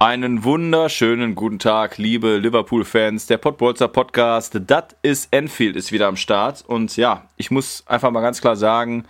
[0.00, 3.26] Einen wunderschönen guten Tag, liebe Liverpool-Fans.
[3.26, 6.64] Der Podbolzer Podcast, das ist Enfield, ist wieder am Start.
[6.64, 9.06] Und ja, ich muss einfach mal ganz klar sagen,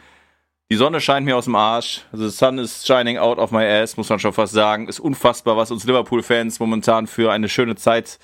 [0.70, 2.06] die Sonne scheint mir aus dem Arsch.
[2.12, 4.88] The sun is shining out of my ass, muss man schon fast sagen.
[4.88, 8.18] Ist unfassbar, was uns Liverpool-Fans momentan für eine schöne Zeit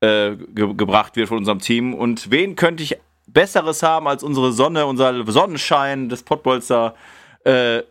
[0.00, 1.92] äh, ge gebracht wird von unserem Team.
[1.92, 2.96] Und wen könnte ich
[3.26, 6.94] Besseres haben als unsere Sonne, unser Sonnenschein des Podbolzer
[7.44, 7.82] äh,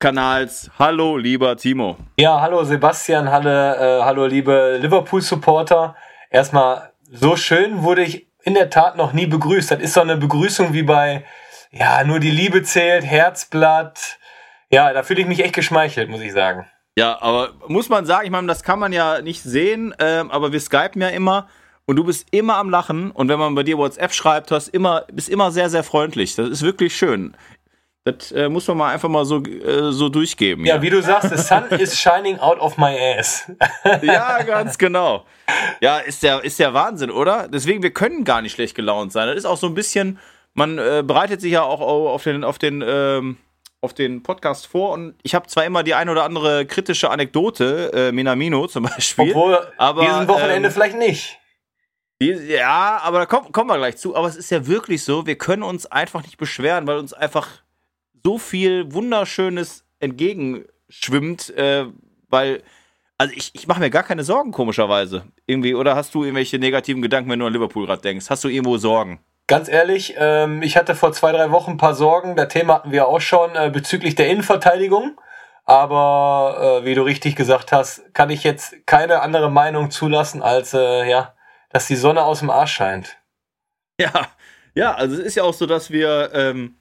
[0.00, 0.70] Kanals.
[0.78, 1.96] Hallo, lieber Timo.
[2.20, 5.96] Ja, hallo Sebastian, hallo, äh, hallo liebe Liverpool-Supporter.
[6.30, 9.72] Erstmal, so schön wurde ich in der Tat noch nie begrüßt.
[9.72, 11.24] Das ist so eine Begrüßung wie bei,
[11.72, 14.18] ja, nur die Liebe zählt, Herzblatt.
[14.70, 16.66] Ja, da fühle ich mich echt geschmeichelt, muss ich sagen.
[16.96, 20.52] Ja, aber muss man sagen, ich meine, das kann man ja nicht sehen, äh, aber
[20.52, 21.48] wir skypen ja immer
[21.86, 24.68] und du bist immer am Lachen und wenn man bei dir WhatsApp schreibt, du hast
[24.68, 26.36] immer, bist immer sehr, sehr freundlich.
[26.36, 27.34] Das ist wirklich schön.
[28.12, 30.64] Das äh, muss man mal einfach mal so, äh, so durchgeben.
[30.64, 33.50] Ja, ja, wie du sagst, the sun is shining out of my ass.
[34.02, 35.24] ja, ganz genau.
[35.80, 37.48] Ja, ist der, ist der Wahnsinn, oder?
[37.48, 39.28] Deswegen, wir können gar nicht schlecht gelaunt sein.
[39.28, 40.18] Das ist auch so ein bisschen,
[40.54, 43.36] man äh, bereitet sich ja auch auf den, auf den, ähm,
[43.80, 47.92] auf den Podcast vor und ich habe zwar immer die ein oder andere kritische Anekdote,
[47.92, 49.30] äh, Minamino zum Beispiel.
[49.30, 51.38] Obwohl, aber, diesen Wochenende ähm, vielleicht nicht.
[52.20, 54.16] Ja, aber da kommen, kommen wir gleich zu.
[54.16, 57.46] Aber es ist ja wirklich so, wir können uns einfach nicht beschweren, weil uns einfach
[58.24, 61.86] so viel Wunderschönes entgegenschwimmt, äh,
[62.28, 62.62] weil,
[63.16, 65.24] also ich, ich mache mir gar keine Sorgen, komischerweise.
[65.46, 68.30] Irgendwie, oder hast du irgendwelche negativen Gedanken, wenn du an Liverpool gerade denkst?
[68.30, 69.20] Hast du irgendwo Sorgen?
[69.46, 72.36] Ganz ehrlich, ähm, ich hatte vor zwei, drei Wochen ein paar Sorgen.
[72.36, 75.18] Das Thema hatten wir auch schon äh, bezüglich der Innenverteidigung.
[75.64, 80.72] Aber äh, wie du richtig gesagt hast, kann ich jetzt keine andere Meinung zulassen, als
[80.74, 81.34] äh, ja,
[81.70, 83.18] dass die Sonne aus dem Arsch scheint.
[84.00, 84.28] Ja,
[84.74, 86.76] ja, also es ist ja auch so, dass wir ähm,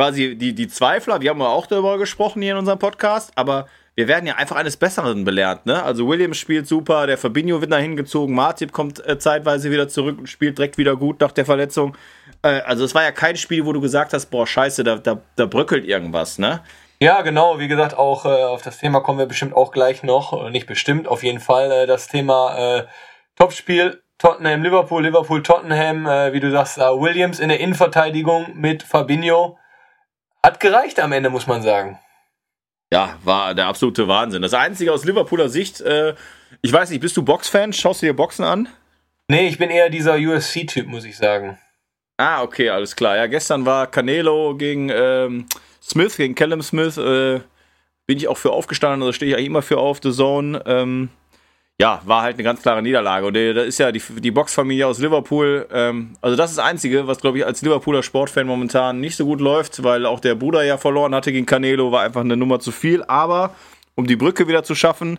[0.00, 3.66] quasi die, die Zweifler, wir haben ja auch darüber gesprochen hier in unserem Podcast, aber
[3.96, 5.82] wir werden ja einfach eines Besseren belehrt, ne?
[5.82, 10.16] Also Williams spielt super, der Fabinho wird dahin gezogen, Martip kommt äh, zeitweise wieder zurück
[10.18, 11.98] und spielt direkt wieder gut nach der Verletzung.
[12.40, 15.20] Äh, also es war ja kein Spiel, wo du gesagt hast, boah, scheiße, da, da,
[15.36, 16.62] da bröckelt irgendwas, ne?
[17.02, 20.48] Ja, genau, wie gesagt, auch äh, auf das Thema kommen wir bestimmt auch gleich noch,
[20.48, 22.86] nicht bestimmt, auf jeden Fall äh, das Thema äh,
[23.36, 28.82] Topspiel Tottenham, Liverpool, Liverpool, Tottenham, äh, wie du sagst, äh, Williams in der Innenverteidigung mit
[28.82, 29.58] Fabinho
[30.44, 31.98] hat gereicht am Ende, muss man sagen.
[32.92, 34.42] Ja, war der absolute Wahnsinn.
[34.42, 36.14] Das Einzige aus Liverpooler Sicht, äh,
[36.62, 37.72] ich weiß nicht, bist du Boxfan?
[37.72, 38.68] Schaust du dir Boxen an?
[39.28, 41.58] Nee, ich bin eher dieser UFC-Typ, muss ich sagen.
[42.16, 43.16] Ah, okay, alles klar.
[43.16, 45.46] Ja, gestern war Canelo gegen ähm,
[45.80, 46.96] Smith, gegen Callum Smith.
[46.96, 47.40] Äh,
[48.06, 50.60] bin ich auch für aufgestanden, also stehe ich eigentlich immer für auf The Zone.
[50.66, 51.10] Ähm,
[51.80, 53.26] ja, war halt eine ganz klare Niederlage.
[53.26, 55.66] Und da ist ja die, die Boxfamilie aus Liverpool.
[55.72, 59.24] Ähm, also das ist das Einzige, was, glaube ich, als Liverpooler Sportfan momentan nicht so
[59.24, 62.60] gut läuft, weil auch der Bruder ja verloren hatte gegen Canelo, war einfach eine Nummer
[62.60, 63.02] zu viel.
[63.04, 63.54] Aber
[63.94, 65.18] um die Brücke wieder zu schaffen,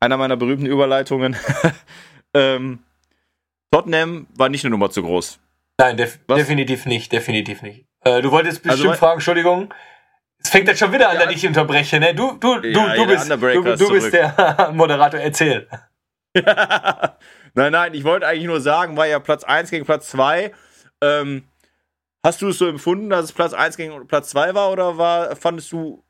[0.00, 1.36] einer meiner berühmten Überleitungen,
[2.34, 2.80] ähm,
[3.70, 5.38] Tottenham war nicht eine Nummer zu groß.
[5.78, 6.38] Nein, def was?
[6.38, 7.84] definitiv nicht, definitiv nicht.
[8.04, 9.72] Äh, du wolltest bestimmt also, fragen, Entschuldigung.
[10.42, 12.14] Es fängt jetzt schon wieder an, ja, dass ich unterbreche, ne?
[12.16, 15.68] Du, du, ja, du, du bist, du, du bist der Moderator, erzähl.
[17.54, 20.52] nein, nein, ich wollte eigentlich nur sagen, war ja Platz 1 gegen Platz 2.
[21.02, 21.48] Ähm,
[22.24, 25.34] hast du es so empfunden, dass es Platz 1 gegen Platz 2 war oder war,
[25.36, 26.04] fandest du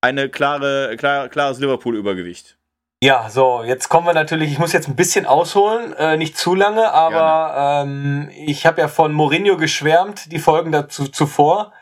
[0.00, 2.58] eine klare, klar, klares Liverpool-Übergewicht?
[3.02, 6.54] Ja, so, jetzt kommen wir natürlich, ich muss jetzt ein bisschen ausholen, äh, nicht zu
[6.54, 11.72] lange, aber ähm, ich habe ja von Mourinho geschwärmt, die Folgen dazu zuvor.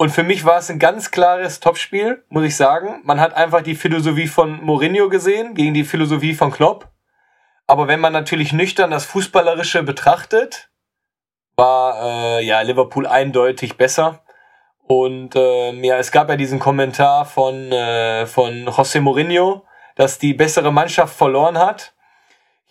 [0.00, 3.02] Und für mich war es ein ganz klares Topspiel, muss ich sagen.
[3.04, 6.88] Man hat einfach die Philosophie von Mourinho gesehen gegen die Philosophie von Klopp.
[7.66, 10.70] Aber wenn man natürlich nüchtern das Fußballerische betrachtet,
[11.54, 14.24] war äh, ja Liverpool eindeutig besser.
[14.86, 20.32] Und äh, ja, es gab ja diesen Kommentar von, äh, von José Mourinho, dass die
[20.32, 21.92] bessere Mannschaft verloren hat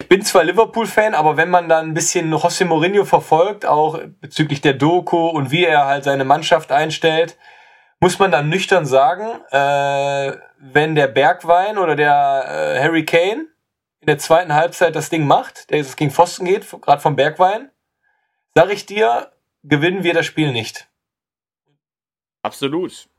[0.07, 4.73] bin zwar Liverpool-Fan, aber wenn man dann ein bisschen José Mourinho verfolgt, auch bezüglich der
[4.73, 7.37] Doku und wie er halt seine Mannschaft einstellt,
[7.99, 13.47] muss man dann nüchtern sagen, äh, wenn der Bergwein oder der äh, Harry Kane
[13.99, 17.69] in der zweiten Halbzeit das Ding macht, der es gegen Pfosten geht, gerade vom Bergwein,
[18.55, 19.31] sag ich dir,
[19.63, 20.87] gewinnen wir das Spiel nicht.
[22.41, 23.09] Absolut.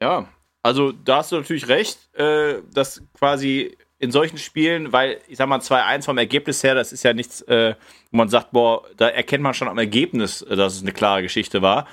[0.00, 0.28] Ja,
[0.62, 5.48] also da hast du natürlich recht, äh, dass quasi in solchen Spielen, weil ich sag
[5.48, 7.76] mal 2-1 vom Ergebnis her, das ist ja nichts, äh,
[8.10, 11.22] wo man sagt, boah, da erkennt man schon am Ergebnis, äh, dass es eine klare
[11.22, 11.86] Geschichte war.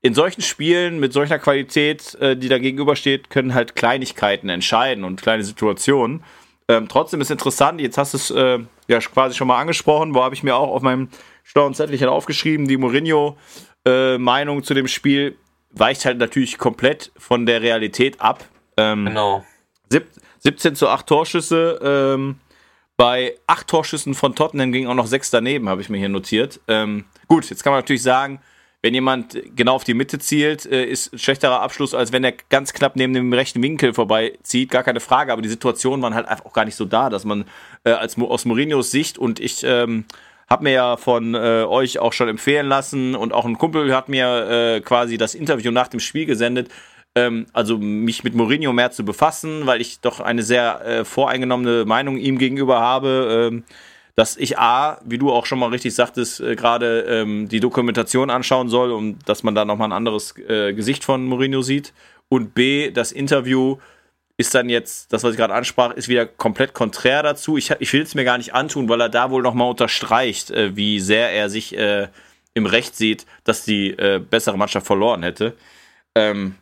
[0.00, 5.20] In solchen Spielen mit solcher Qualität, äh, die da gegenübersteht, können halt Kleinigkeiten entscheiden und
[5.20, 6.22] kleine Situationen.
[6.68, 10.22] Ähm, trotzdem ist interessant, jetzt hast du es äh, ja quasi schon mal angesprochen, wo
[10.22, 11.08] habe ich mir auch auf meinem
[11.42, 15.36] schlauen Zettelchen aufgeschrieben, die Mourinho-Meinung äh, zu dem Spiel
[15.70, 18.44] weicht halt natürlich komplett von der Realität ab.
[18.76, 19.44] Ähm, genau.
[20.38, 21.78] 17 zu 8 Torschüsse.
[21.82, 22.36] Ähm,
[22.96, 26.60] bei 8 Torschüssen von Tottenham ging auch noch 6 daneben, habe ich mir hier notiert.
[26.68, 28.40] Ähm, gut, jetzt kann man natürlich sagen,
[28.82, 32.32] wenn jemand genau auf die Mitte zielt, äh, ist ein schlechterer Abschluss, als wenn er
[32.48, 34.70] ganz knapp neben dem rechten Winkel vorbeizieht.
[34.70, 37.24] Gar keine Frage, aber die Situationen waren halt einfach auch gar nicht so da, dass
[37.24, 37.44] man
[37.84, 40.04] äh, als, aus Mourinhos Sicht und ich ähm,
[40.48, 44.08] habe mir ja von äh, euch auch schon empfehlen lassen und auch ein Kumpel hat
[44.08, 46.68] mir äh, quasi das Interview nach dem Spiel gesendet.
[47.18, 51.84] Ähm, also mich mit Mourinho mehr zu befassen, weil ich doch eine sehr äh, voreingenommene
[51.84, 53.50] Meinung ihm gegenüber habe.
[53.50, 53.64] Ähm,
[54.14, 58.30] dass ich A, wie du auch schon mal richtig sagtest, äh, gerade ähm, die Dokumentation
[58.30, 61.92] anschauen soll, um dass man da nochmal ein anderes äh, Gesicht von Mourinho sieht.
[62.28, 63.78] Und B, das Interview
[64.36, 67.56] ist dann jetzt, das, was ich gerade ansprach, ist wieder komplett konträr dazu.
[67.56, 70.76] Ich, ich will es mir gar nicht antun, weil er da wohl nochmal unterstreicht, äh,
[70.76, 72.08] wie sehr er sich äh,
[72.54, 75.54] im Recht sieht, dass die äh, bessere Mannschaft verloren hätte.
[76.16, 76.56] Ähm,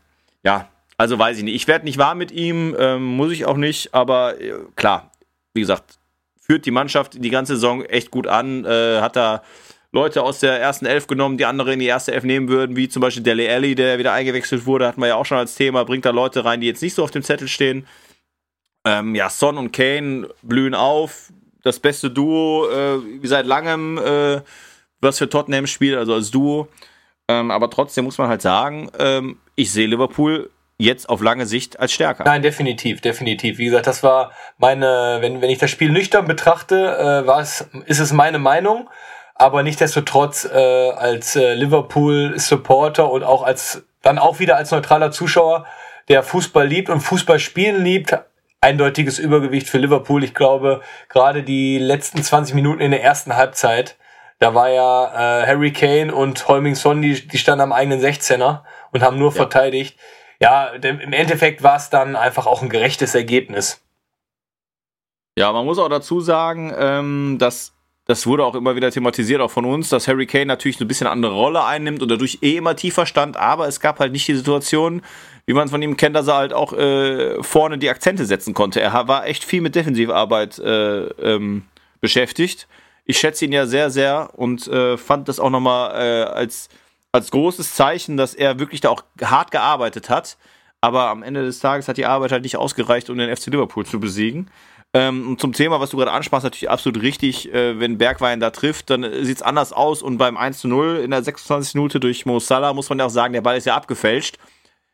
[0.46, 1.56] ja, also weiß ich nicht.
[1.56, 5.10] Ich werde nicht warm mit ihm, ähm, muss ich auch nicht, aber äh, klar,
[5.54, 5.98] wie gesagt,
[6.40, 9.42] führt die Mannschaft die ganze Saison echt gut an, äh, hat da
[9.90, 12.88] Leute aus der ersten Elf genommen, die andere in die erste Elf nehmen würden, wie
[12.88, 15.84] zum Beispiel Dele Alli, der wieder eingewechselt wurde, hatten wir ja auch schon als Thema,
[15.84, 17.84] bringt da Leute rein, die jetzt nicht so auf dem Zettel stehen.
[18.84, 21.32] Ähm, ja, Son und Kane blühen auf.
[21.64, 24.42] Das beste Duo äh, seit langem, äh,
[25.00, 26.68] was für Tottenham spielt, also als Duo.
[27.28, 31.80] Ähm, aber trotzdem muss man halt sagen, ähm, ich sehe Liverpool jetzt auf lange Sicht
[31.80, 32.24] als stärker.
[32.24, 33.58] Nein, definitiv, definitiv.
[33.58, 37.68] Wie gesagt, das war meine, wenn, wenn ich das Spiel nüchtern betrachte, äh, war es,
[37.86, 38.88] ist es meine Meinung
[39.38, 45.66] aber nichtdestotrotz äh, als äh, Liverpool-Supporter und auch als dann auch wieder als neutraler Zuschauer,
[46.08, 48.16] der Fußball liebt und Fußball spielen liebt,
[48.60, 50.24] eindeutiges Übergewicht für Liverpool.
[50.24, 53.96] Ich glaube, gerade die letzten 20 Minuten in der ersten Halbzeit,
[54.38, 58.62] da war ja äh, Harry Kane und Holming Son, die, die standen am eigenen 16er
[58.92, 59.36] und haben nur ja.
[59.36, 59.98] verteidigt.
[60.40, 63.82] Ja, im Endeffekt war es dann einfach auch ein gerechtes Ergebnis.
[65.38, 67.72] Ja, man muss auch dazu sagen, ähm, dass
[68.06, 71.08] das wurde auch immer wieder thematisiert, auch von uns, dass Harry Kane natürlich eine bisschen
[71.08, 74.36] andere Rolle einnimmt und dadurch eh immer tiefer stand, aber es gab halt nicht die
[74.36, 75.02] Situation,
[75.44, 78.80] wie man von ihm kennt, dass er halt auch äh, vorne die Akzente setzen konnte.
[78.80, 81.64] Er war echt viel mit Defensivarbeit äh, ähm,
[82.00, 82.68] beschäftigt.
[83.06, 86.68] Ich schätze ihn ja sehr, sehr und äh, fand das auch nochmal äh, als,
[87.12, 90.36] als großes Zeichen, dass er wirklich da auch hart gearbeitet hat.
[90.80, 93.86] Aber am Ende des Tages hat die Arbeit halt nicht ausgereicht, um den FC Liverpool
[93.86, 94.50] zu besiegen.
[94.92, 97.52] Ähm, und zum Thema, was du gerade ansprachst, natürlich absolut richtig.
[97.52, 100.02] Äh, wenn Bergwein da trifft, dann sieht es anders aus.
[100.02, 101.74] Und beim 1 zu 0 in der 26.
[101.74, 104.38] Minute durch Mo Salah muss man ja auch sagen, der Ball ist ja abgefälscht.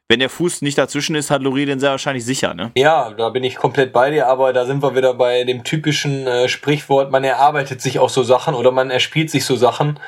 [0.08, 2.70] Wenn der Fuß nicht dazwischen ist, hat Lori den sehr wahrscheinlich sicher, ne?
[2.76, 6.26] Ja, da bin ich komplett bei dir, aber da sind wir wieder bei dem typischen
[6.26, 9.98] äh, Sprichwort, man erarbeitet sich auch so Sachen oder man erspielt sich so Sachen.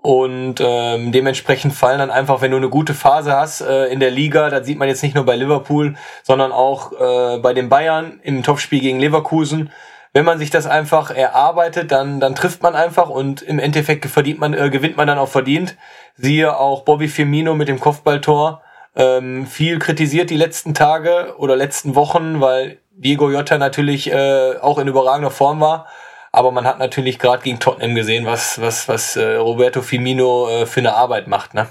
[0.00, 4.12] Und ähm, dementsprechend fallen dann einfach, wenn du eine gute Phase hast äh, in der
[4.12, 8.20] Liga, das sieht man jetzt nicht nur bei Liverpool, sondern auch äh, bei den Bayern
[8.22, 9.70] im Topspiel gegen Leverkusen.
[10.12, 14.38] Wenn man sich das einfach erarbeitet, dann, dann trifft man einfach und im Endeffekt verdient
[14.38, 15.76] man, äh, gewinnt man dann auch verdient.
[16.16, 18.62] Siehe auch Bobby Firmino mit dem Kopfballtor.
[18.98, 24.78] Ähm, viel kritisiert die letzten Tage oder letzten Wochen, weil Diego Jota natürlich äh, auch
[24.78, 25.86] in überragender Form war.
[26.32, 30.66] Aber man hat natürlich gerade gegen Tottenham gesehen, was, was, was äh, Roberto Firmino äh,
[30.66, 31.68] für eine Arbeit macht, ne?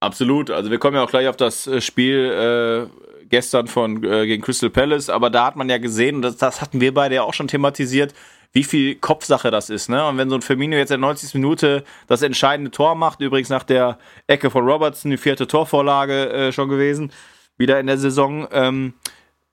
[0.00, 0.50] Absolut.
[0.50, 4.42] Also wir kommen ja auch gleich auf das äh, Spiel äh, gestern von äh, gegen
[4.42, 7.22] Crystal Palace, aber da hat man ja gesehen, und das, das hatten wir beide ja
[7.24, 8.14] auch schon thematisiert,
[8.52, 10.06] wie viel Kopfsache das ist, ne?
[10.06, 11.34] Und wenn so ein Firmino jetzt in der 90.
[11.34, 16.52] Minute das entscheidende Tor macht, übrigens nach der Ecke von Robertson, die vierte Torvorlage äh,
[16.52, 17.12] schon gewesen,
[17.58, 18.94] wieder in der Saison, ähm,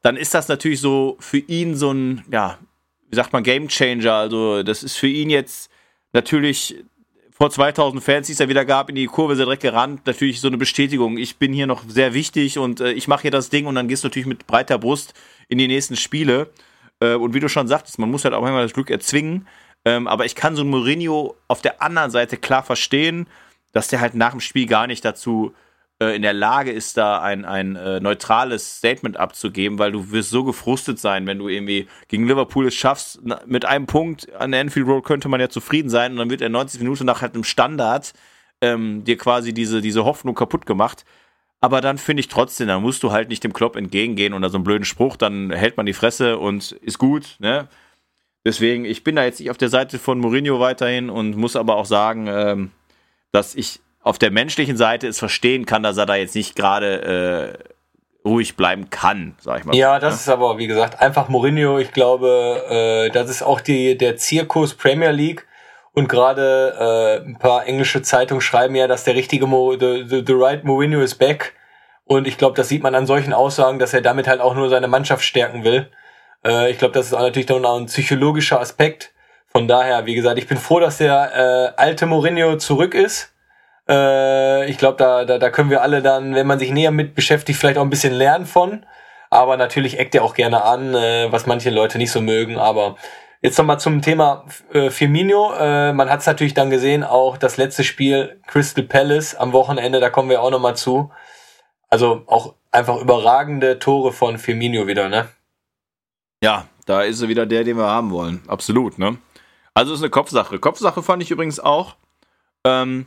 [0.01, 2.57] dann ist das natürlich so für ihn so ein, ja,
[3.09, 4.13] wie sagt man, Game Changer.
[4.13, 5.69] Also, das ist für ihn jetzt
[6.13, 6.75] natürlich
[7.31, 10.07] vor 2000 Fans, die es ja wieder gab, in die Kurve ist er direkt gerannt.
[10.07, 11.17] Natürlich so eine Bestätigung.
[11.17, 13.89] Ich bin hier noch sehr wichtig und äh, ich mache hier das Ding und dann
[13.89, 15.13] gehst du natürlich mit breiter Brust
[15.49, 16.49] in die nächsten Spiele.
[16.99, 19.47] Äh, und wie du schon sagtest, man muss halt auch manchmal das Glück erzwingen.
[19.85, 23.27] Ähm, aber ich kann so ein Mourinho auf der anderen Seite klar verstehen,
[23.71, 25.53] dass der halt nach dem Spiel gar nicht dazu
[26.01, 30.29] äh, in der Lage ist, da ein, ein äh, neutrales Statement abzugeben, weil du wirst
[30.29, 33.21] so gefrustet sein, wenn du irgendwie gegen Liverpool es schaffst.
[33.45, 36.41] Mit einem Punkt an der Anfield Road könnte man ja zufrieden sein und dann wird
[36.41, 38.13] er 90 Minuten nach halt einem Standard
[38.61, 41.05] ähm, dir quasi diese, diese Hoffnung kaputt gemacht.
[41.65, 44.57] Aber dann finde ich trotzdem, dann musst du halt nicht dem Klopp entgegengehen oder so
[44.57, 47.67] einen blöden Spruch, dann hält man die Fresse und ist gut, ne?
[48.45, 51.77] Deswegen, ich bin da jetzt nicht auf der Seite von Mourinho weiterhin und muss aber
[51.77, 52.71] auch sagen, ähm,
[53.31, 57.57] dass ich auf der menschlichen Seite es verstehen kann, dass er da jetzt nicht gerade
[57.65, 59.75] äh, ruhig bleiben kann, sag ich mal.
[59.75, 60.19] Ja, das ja?
[60.19, 61.79] ist aber, wie gesagt, einfach Mourinho.
[61.79, 65.47] Ich glaube, äh, das ist auch die, der Zirkus Premier League.
[65.95, 70.23] Und gerade äh, ein paar englische Zeitungen schreiben ja, dass der richtige Mo the, the,
[70.27, 71.53] the right Mourinho is back.
[72.03, 74.69] Und ich glaube, das sieht man an solchen Aussagen, dass er damit halt auch nur
[74.69, 75.89] seine Mannschaft stärken will.
[76.45, 79.13] Äh, ich glaube, das ist auch natürlich dann auch ein psychologischer Aspekt.
[79.47, 83.33] Von daher, wie gesagt, ich bin froh, dass der äh, alte Mourinho zurück ist.
[83.87, 87.15] Äh, ich glaube, da, da, da können wir alle dann, wenn man sich näher mit
[87.15, 88.85] beschäftigt, vielleicht auch ein bisschen lernen von.
[89.29, 92.57] Aber natürlich eckt er auch gerne an, äh, was manche Leute nicht so mögen.
[92.57, 92.97] Aber
[93.45, 95.53] jetzt nochmal zum Thema äh, Firmino.
[95.53, 99.99] Äh, man hat es natürlich dann gesehen, auch das letzte Spiel Crystal Palace am Wochenende,
[99.99, 101.11] da kommen wir auch nochmal zu.
[101.89, 105.29] Also auch einfach überragende Tore von Firmino wieder, ne?
[106.43, 108.41] Ja, da ist er wieder der, den wir haben wollen.
[108.47, 109.17] Absolut, ne?
[109.75, 110.57] Also ist eine Kopfsache.
[110.57, 111.95] Kopfsache fand ich übrigens auch.
[112.65, 113.05] Ähm,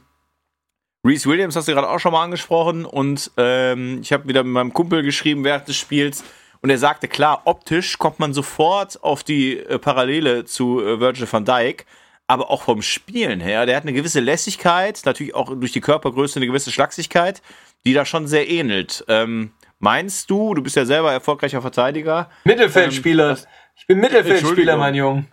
[1.04, 4.52] Reese Williams hast du gerade auch schon mal angesprochen und ähm, ich habe wieder mit
[4.52, 6.23] meinem Kumpel geschrieben während des Spiels
[6.61, 11.29] und er sagte, klar, optisch kommt man sofort auf die äh, Parallele zu äh, Virgil
[11.31, 11.87] van Dijk,
[12.27, 16.38] aber auch vom Spielen her, der hat eine gewisse Lässigkeit, natürlich auch durch die Körpergröße
[16.38, 17.43] eine gewisse Schlagsigkeit,
[17.87, 19.05] die da schon sehr ähnelt.
[19.09, 22.29] Ähm, Meinst du, du bist ja selber erfolgreicher Verteidiger.
[22.45, 23.31] Mittelfeldspieler.
[23.31, 23.37] Ähm,
[23.77, 25.25] ich bin Mittelfeldspieler, mein Junge.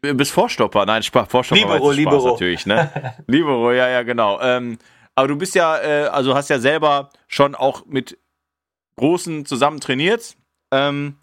[0.00, 0.86] Du bist Vorstopper.
[0.86, 2.32] Nein, Vorstopper Libero, Libero.
[2.32, 2.90] natürlich, ne?
[3.26, 4.40] Libero, ja, ja, genau.
[4.40, 4.78] Ähm,
[5.14, 8.18] aber du bist ja, äh, also hast ja selber schon auch mit
[8.96, 10.36] Großen zusammen trainiert.
[10.70, 11.18] Ähm,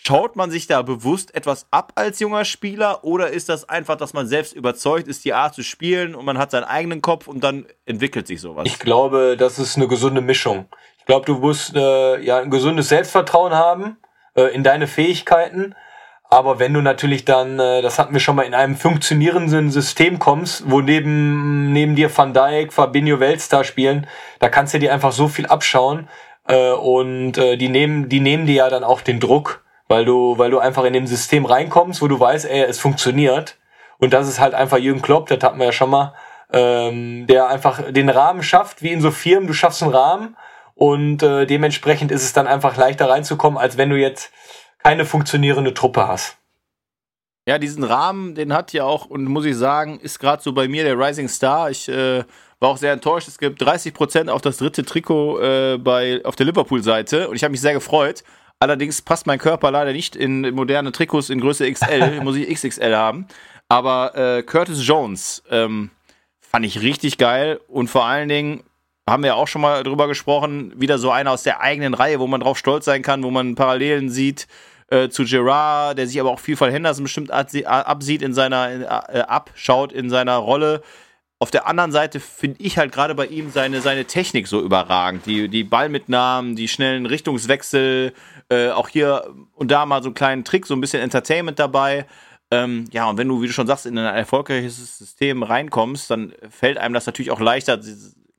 [0.00, 4.14] Schaut man sich da bewusst etwas ab als junger Spieler oder ist das einfach, dass
[4.14, 7.42] man selbst überzeugt ist, die Art zu spielen und man hat seinen eigenen Kopf und
[7.42, 8.62] dann entwickelt sich sowas?
[8.64, 10.68] Ich glaube, das ist eine gesunde Mischung
[11.08, 13.96] glaube, du musst äh, ja ein gesundes Selbstvertrauen haben
[14.36, 15.74] äh, in deine Fähigkeiten.
[16.30, 20.18] Aber wenn du natürlich dann, äh, das hatten wir schon mal, in einem funktionierenden System
[20.18, 24.06] kommst, wo neben, neben dir Van Dijk, Fabinho Weltstar spielen,
[24.38, 26.08] da kannst du dir einfach so viel abschauen.
[26.48, 30.36] Äh, und äh, die nehmen, die nehmen dir ja dann auch den Druck, weil du,
[30.38, 33.56] weil du einfach in dem System reinkommst, wo du weißt, ey, es funktioniert.
[33.98, 36.14] Und das ist halt einfach Jürgen Klopp, das hatten wir ja schon mal,
[36.52, 40.36] ähm, der einfach den Rahmen schafft, wie in so Firmen, du schaffst einen Rahmen
[40.74, 44.32] und äh, dementsprechend ist es dann einfach leichter reinzukommen, als wenn du jetzt
[44.82, 46.37] keine funktionierende Truppe hast.
[47.48, 50.68] Ja, diesen Rahmen, den hat ja auch, und muss ich sagen, ist gerade so bei
[50.68, 51.70] mir der Rising Star.
[51.70, 52.22] Ich äh,
[52.60, 53.26] war auch sehr enttäuscht.
[53.26, 57.52] Es gibt 30% auf das dritte Trikot äh, bei, auf der Liverpool-Seite und ich habe
[57.52, 58.22] mich sehr gefreut.
[58.60, 62.94] Allerdings passt mein Körper leider nicht in moderne Trikots in Größe XL, muss ich XXL
[62.94, 63.26] haben.
[63.70, 65.88] Aber äh, Curtis Jones ähm,
[66.42, 68.62] fand ich richtig geil und vor allen Dingen
[69.08, 72.26] haben wir auch schon mal drüber gesprochen, wieder so einer aus der eigenen Reihe, wo
[72.26, 74.48] man drauf stolz sein kann, wo man Parallelen sieht
[74.90, 78.70] äh, zu Gerard, der sich aber auch viel von Henderson bestimmt absieht in seiner,
[79.12, 80.82] äh, abschaut in seiner Rolle.
[81.40, 85.24] Auf der anderen Seite finde ich halt gerade bei ihm seine, seine Technik so überragend.
[85.26, 88.12] Die, die Ballmitnahmen, die schnellen Richtungswechsel,
[88.48, 92.06] äh, auch hier und da mal so einen kleinen Trick, so ein bisschen Entertainment dabei.
[92.50, 96.32] Ähm, ja, und wenn du, wie du schon sagst, in ein erfolgreiches System reinkommst, dann
[96.50, 97.78] fällt einem das natürlich auch leichter,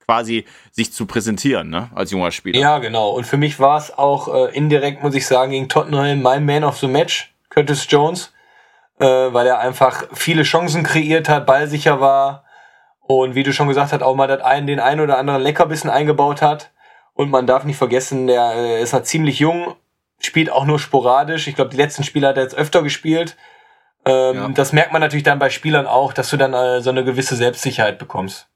[0.10, 2.60] quasi sich zu präsentieren, ne, als junger Spieler.
[2.60, 3.12] Ja, genau.
[3.12, 6.64] Und für mich war es auch äh, indirekt, muss ich sagen, gegen Tottenham mein Man
[6.64, 8.34] of the Match, Curtis Jones,
[8.98, 12.44] äh, weil er einfach viele Chancen kreiert hat, ballsicher war
[13.02, 16.42] und wie du schon gesagt hast, auch mal einen, den einen oder anderen Leckerbissen eingebaut
[16.42, 16.72] hat.
[17.14, 19.76] Und man darf nicht vergessen, der äh, ist halt ziemlich jung,
[20.20, 21.48] spielt auch nur sporadisch.
[21.48, 23.38] Ich glaube, die letzten Spiele hat er jetzt öfter gespielt.
[24.06, 24.48] Ähm, ja.
[24.50, 27.36] Das merkt man natürlich dann bei Spielern auch, dass du dann äh, so eine gewisse
[27.36, 28.49] Selbstsicherheit bekommst.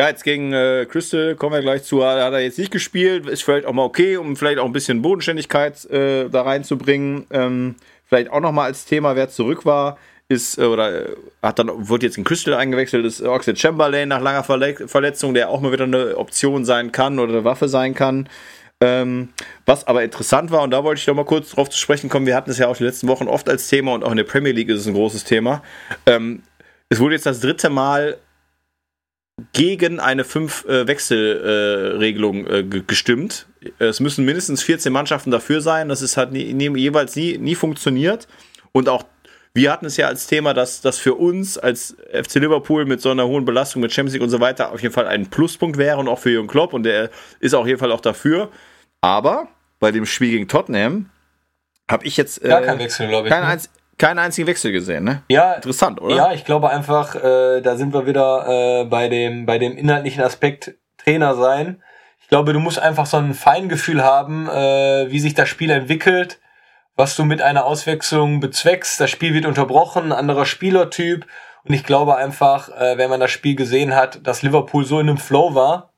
[0.00, 2.02] Ja, jetzt gegen äh, Crystal kommen wir gleich zu.
[2.02, 5.02] Hat er jetzt nicht gespielt, ist vielleicht auch mal okay, um vielleicht auch ein bisschen
[5.02, 7.26] Bodenständigkeit äh, da reinzubringen.
[7.30, 7.74] Ähm,
[8.06, 12.02] vielleicht auch nochmal als Thema, wer zurück war, ist äh, oder äh, hat dann wird
[12.02, 15.84] jetzt in Crystal eingewechselt, ist Oxlade Chamberlain nach langer Verle Verletzung, der auch mal wieder
[15.84, 18.26] eine Option sein kann oder eine Waffe sein kann.
[18.80, 19.28] Ähm,
[19.66, 22.24] was aber interessant war, und da wollte ich noch mal kurz drauf zu sprechen kommen,
[22.24, 24.24] wir hatten es ja auch die letzten Wochen oft als Thema und auch in der
[24.24, 25.62] Premier League ist es ein großes Thema.
[26.06, 26.42] Ähm,
[26.88, 28.16] es wurde jetzt das dritte Mal
[29.52, 33.46] gegen eine Fünf-Wechsel-Regelung äh, äh, gestimmt.
[33.78, 35.88] Es müssen mindestens 14 Mannschaften dafür sein.
[35.88, 38.26] Das ist halt nie, nie, jeweils nie, nie funktioniert.
[38.72, 39.04] Und auch
[39.52, 43.10] wir hatten es ja als Thema, dass das für uns als FC Liverpool mit so
[43.10, 45.98] einer hohen Belastung mit Champions League und so weiter auf jeden Fall ein Pluspunkt wäre
[45.98, 48.50] und auch für Jürgen Klopp und der ist auf jeden Fall auch dafür.
[49.00, 49.48] Aber
[49.80, 51.10] bei dem Spiel gegen Tottenham
[51.90, 53.34] habe ich jetzt äh, Gar kein Wechsel, glaube ich.
[53.34, 53.60] Kein, ne?
[54.00, 55.22] Keinen einzigen Wechsel gesehen, ne?
[55.28, 55.52] Ja.
[55.52, 56.16] Interessant, oder?
[56.16, 60.22] Ja, ich glaube einfach, äh, da sind wir wieder äh, bei dem bei dem inhaltlichen
[60.24, 61.82] Aspekt Trainer sein.
[62.20, 66.40] Ich glaube, du musst einfach so ein Feingefühl haben, äh, wie sich das Spiel entwickelt,
[66.96, 69.00] was du mit einer Auswechslung bezweckst.
[69.00, 71.26] Das Spiel wird unterbrochen, ein anderer Spielertyp.
[71.64, 75.08] Und ich glaube einfach, äh, wenn man das Spiel gesehen hat, dass Liverpool so in
[75.08, 75.90] einem Flow war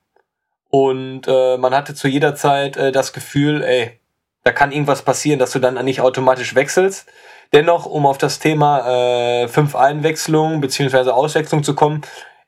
[0.73, 3.99] und äh, man hatte zu jeder Zeit äh, das Gefühl, ey,
[4.43, 7.07] da kann irgendwas passieren, dass du dann nicht automatisch wechselst.
[7.53, 12.01] Dennoch, um auf das Thema äh, fünf Einwechslungen beziehungsweise Auswechslung zu kommen,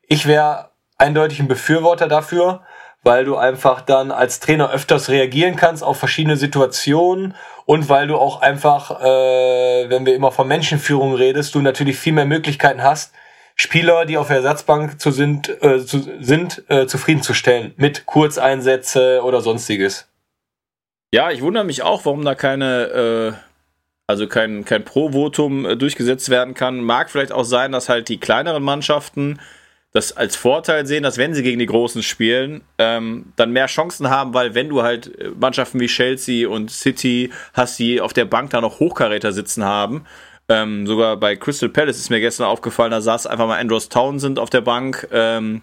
[0.07, 2.61] ich wäre eindeutig ein Befürworter dafür,
[3.03, 7.35] weil du einfach dann als Trainer öfters reagieren kannst auf verschiedene Situationen
[7.65, 12.13] und weil du auch einfach, äh, wenn wir immer von Menschenführung redest, du natürlich viel
[12.13, 13.13] mehr Möglichkeiten hast,
[13.55, 19.41] Spieler, die auf der Ersatzbank zu sind, äh, zu, sind äh, zufriedenzustellen mit Kurzeinsätze oder
[19.41, 20.09] sonstiges.
[21.11, 23.44] Ja, ich wundere mich auch, warum da keine, äh,
[24.07, 26.81] also kein, kein Pro-Votum äh, durchgesetzt werden kann.
[26.81, 29.39] Mag vielleicht auch sein, dass halt die kleineren Mannschaften
[29.93, 34.09] das als Vorteil sehen, dass wenn sie gegen die Großen spielen, ähm, dann mehr Chancen
[34.09, 38.25] haben, weil wenn du halt äh, Mannschaften wie Chelsea und City hast, die auf der
[38.25, 40.05] Bank da noch Hochkaräter sitzen haben,
[40.49, 44.37] ähm, sogar bei Crystal Palace ist mir gestern aufgefallen, da saß einfach mal Andros Townsend
[44.37, 45.61] auf der Bank, ähm,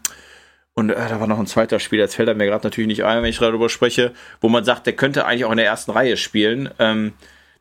[0.75, 3.05] und äh, da war noch ein zweiter Spieler, jetzt fällt er mir gerade natürlich nicht
[3.05, 5.91] ein, wenn ich darüber spreche, wo man sagt, der könnte eigentlich auch in der ersten
[5.91, 6.71] Reihe spielen.
[6.79, 7.13] Ähm,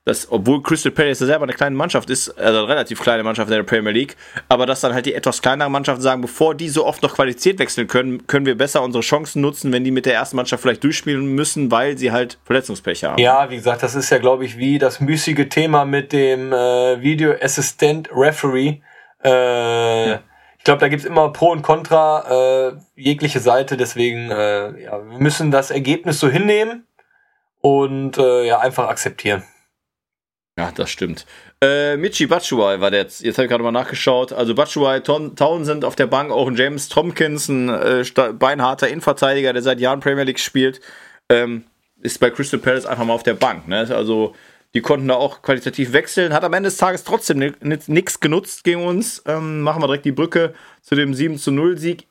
[0.04, 3.56] dass, obwohl Crystal Palace selber eine kleine Mannschaft ist, also eine relativ kleine Mannschaft in
[3.56, 4.18] der Premier League,
[4.50, 7.60] aber dass dann halt die etwas kleineren Mannschaften sagen, bevor die so oft noch Qualität
[7.60, 10.84] wechseln können, können wir besser unsere Chancen nutzen, wenn die mit der ersten Mannschaft vielleicht
[10.84, 13.20] durchspielen müssen, weil sie halt Verletzungspech haben.
[13.20, 17.02] Ja, wie gesagt, das ist ja, glaube ich, wie das müßige Thema mit dem äh,
[17.02, 18.82] Video Assistant Referee.
[19.24, 20.20] Äh, ja.
[20.58, 25.20] Ich glaube, da gibt's immer Pro und Contra, äh, jegliche Seite, deswegen äh, ja, wir
[25.20, 26.86] müssen das Ergebnis so hinnehmen
[27.62, 29.44] und äh, ja, einfach akzeptieren.
[30.58, 31.26] Ja, das stimmt.
[31.64, 33.24] Äh, Michi Batshuayi war der jetzt.
[33.24, 34.34] Jetzt habe ich gerade mal nachgeschaut.
[34.34, 38.04] Also Batshuayi, Townsend auf der Bank, auch ein James Tompkins, ein äh,
[38.34, 40.82] beinharter Innenverteidiger, der seit Jahren Premier League spielt,
[41.30, 41.64] ähm,
[42.02, 43.68] ist bei Crystal Palace einfach mal auf der Bank.
[43.68, 43.88] Ne?
[43.90, 44.36] Also
[44.74, 46.34] die konnten da auch qualitativ wechseln.
[46.34, 49.22] Hat am Ende des Tages trotzdem nichts genutzt gegen uns.
[49.26, 52.08] Ähm, machen wir direkt die Brücke zu dem 7 zu 0 Sieg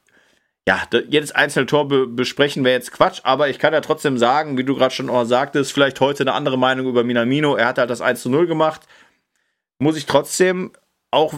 [0.68, 4.58] ja, jedes einzelne Tor be besprechen wäre jetzt Quatsch, aber ich kann ja trotzdem sagen,
[4.58, 7.56] wie du gerade schon auch sagtest, vielleicht heute eine andere Meinung über Minamino.
[7.56, 8.82] Er hat halt das 1 zu 0 gemacht.
[9.78, 10.72] Muss ich trotzdem
[11.10, 11.34] auch,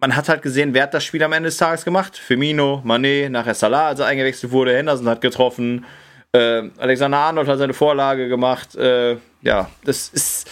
[0.00, 2.16] man hat halt gesehen, wer hat das Spiel am Ende des Tages gemacht?
[2.16, 5.86] Firmino, Mané, nachher Salah, als er eingewechselt wurde, Henderson hat getroffen,
[6.32, 8.74] äh, Alexander Arnold hat seine Vorlage gemacht.
[8.74, 10.50] Äh, ja, das ist,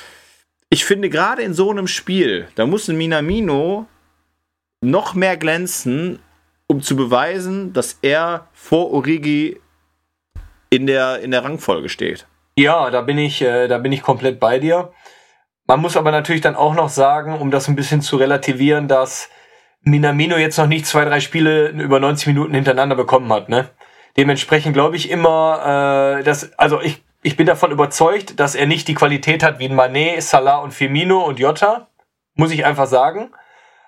[0.71, 3.87] ich finde gerade in so einem Spiel, da muss ein Minamino
[4.81, 6.21] noch mehr glänzen,
[6.69, 9.61] um zu beweisen, dass er vor Origi
[10.71, 12.27] in der, in der Rangfolge steht.
[12.57, 14.93] Ja, da bin ich, äh, da bin ich komplett bei dir.
[15.67, 19.31] Man muss aber natürlich dann auch noch sagen, um das ein bisschen zu relativieren, dass
[19.83, 23.49] Minamino jetzt noch nicht zwei, drei Spiele über 90 Minuten hintereinander bekommen hat.
[23.49, 23.69] Ne?
[24.17, 28.89] Dementsprechend glaube ich immer, äh, dass, also ich, ich bin davon überzeugt, dass er nicht
[28.89, 31.89] die Qualität hat wie Mané, Salah und Firmino und Jota.
[32.35, 33.31] Muss ich einfach sagen.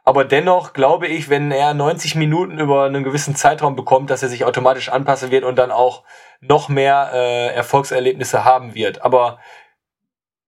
[0.04, 4.28] Aber dennoch glaube ich, wenn er 90 Minuten über einen gewissen Zeitraum bekommt, dass er
[4.28, 6.04] sich automatisch anpassen wird und dann auch
[6.40, 9.02] noch mehr äh, Erfolgserlebnisse haben wird.
[9.02, 9.38] Aber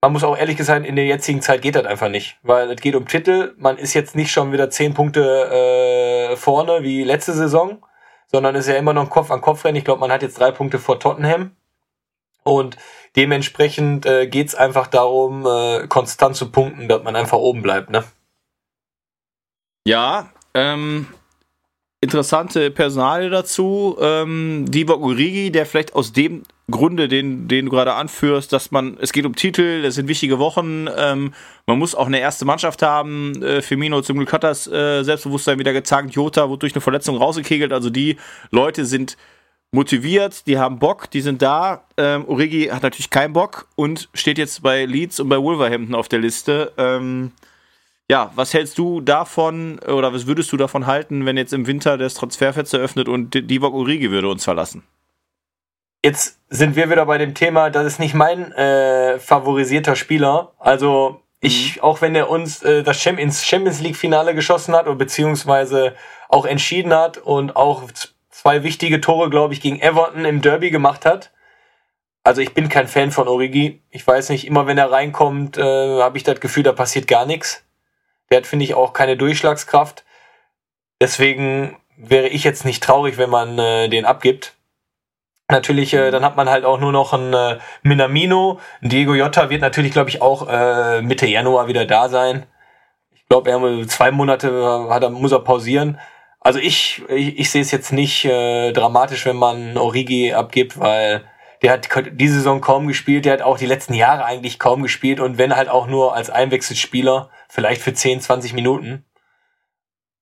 [0.01, 2.81] man muss auch ehrlich gesagt, in der jetzigen Zeit geht das einfach nicht, weil es
[2.81, 3.53] geht um Titel.
[3.57, 7.85] Man ist jetzt nicht schon wieder zehn Punkte äh, vorne wie letzte Saison,
[8.27, 9.77] sondern ist ja immer noch ein Kopf an Kopf rennen.
[9.77, 11.55] Ich glaube, man hat jetzt drei Punkte vor Tottenham.
[12.43, 12.75] Und
[13.15, 18.03] dementsprechend äh, geht einfach darum, äh, konstant zu punkten, dass man einfach oben bleibt, ne?
[19.85, 21.07] Ja, ähm,
[21.99, 23.97] interessante Personale dazu.
[23.99, 28.97] Ähm, Divock Urigi, der vielleicht aus dem Grunde, den, den du gerade anführst, dass man,
[29.01, 31.33] es geht um Titel, es sind wichtige Wochen, ähm,
[31.67, 33.41] man muss auch eine erste Mannschaft haben.
[33.43, 36.11] Äh, Firmino zum Glück hat das äh, Selbstbewusstsein wieder gezeigt.
[36.11, 37.73] Jota wurde durch eine Verletzung rausgekegelt.
[37.73, 38.17] Also die
[38.51, 39.17] Leute sind
[39.73, 41.83] motiviert, die haben Bock, die sind da.
[41.97, 46.07] Ähm, Origi hat natürlich keinen Bock und steht jetzt bei Leeds und bei Wolverhampton auf
[46.07, 46.71] der Liste.
[46.77, 47.31] Ähm,
[48.09, 51.97] ja, was hältst du davon oder was würdest du davon halten, wenn jetzt im Winter
[51.97, 54.83] das Transferfenster öffnet und Divock Origi würde uns verlassen?
[56.05, 60.51] Jetzt sind wir wieder bei dem Thema, das ist nicht mein äh, favorisierter Spieler.
[60.59, 61.83] Also ich, mhm.
[61.83, 65.95] auch wenn er uns äh, das Champions, Champions League Finale geschossen hat oder beziehungsweise
[66.27, 67.83] auch entschieden hat und auch
[68.29, 71.31] zwei wichtige Tore, glaube ich, gegen Everton im Derby gemacht hat.
[72.25, 73.81] Also ich bin kein Fan von Origi.
[73.89, 77.25] Ich weiß nicht, immer wenn er reinkommt, äh, habe ich das Gefühl, da passiert gar
[77.25, 77.63] nichts.
[78.33, 80.03] Der hat, finde ich, auch keine Durchschlagskraft.
[80.99, 84.55] Deswegen wäre ich jetzt nicht traurig, wenn man äh, den abgibt.
[85.51, 88.59] Natürlich, äh, dann hat man halt auch nur noch einen äh, Minamino.
[88.81, 92.47] Diego Jota wird natürlich, glaube ich, auch äh, Mitte Januar wieder da sein.
[93.11, 95.99] Ich glaube, er zwei Monate hat er, muss er pausieren.
[96.39, 101.23] Also ich, ich, ich sehe es jetzt nicht äh, dramatisch, wenn man Origi abgibt, weil
[101.61, 105.19] der hat diese Saison kaum gespielt, der hat auch die letzten Jahre eigentlich kaum gespielt
[105.19, 109.05] und wenn halt auch nur als Einwechselspieler, vielleicht für 10, 20 Minuten.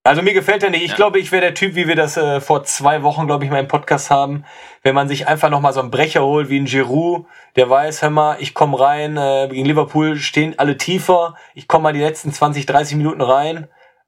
[0.03, 0.83] Also mir gefällt er nicht.
[0.83, 0.95] Ich ja.
[0.95, 3.59] glaube, ich wäre der Typ, wie wir das äh, vor zwei Wochen, glaube ich, mal
[3.59, 4.43] im Podcast haben,
[4.83, 8.09] wenn man sich einfach nochmal so einen Brecher holt wie ein Giroud, der weiß, hör
[8.09, 12.33] mal, ich komme rein, äh, gegen Liverpool stehen alle tiefer, ich komme mal die letzten
[12.33, 13.67] 20, 30 Minuten rein,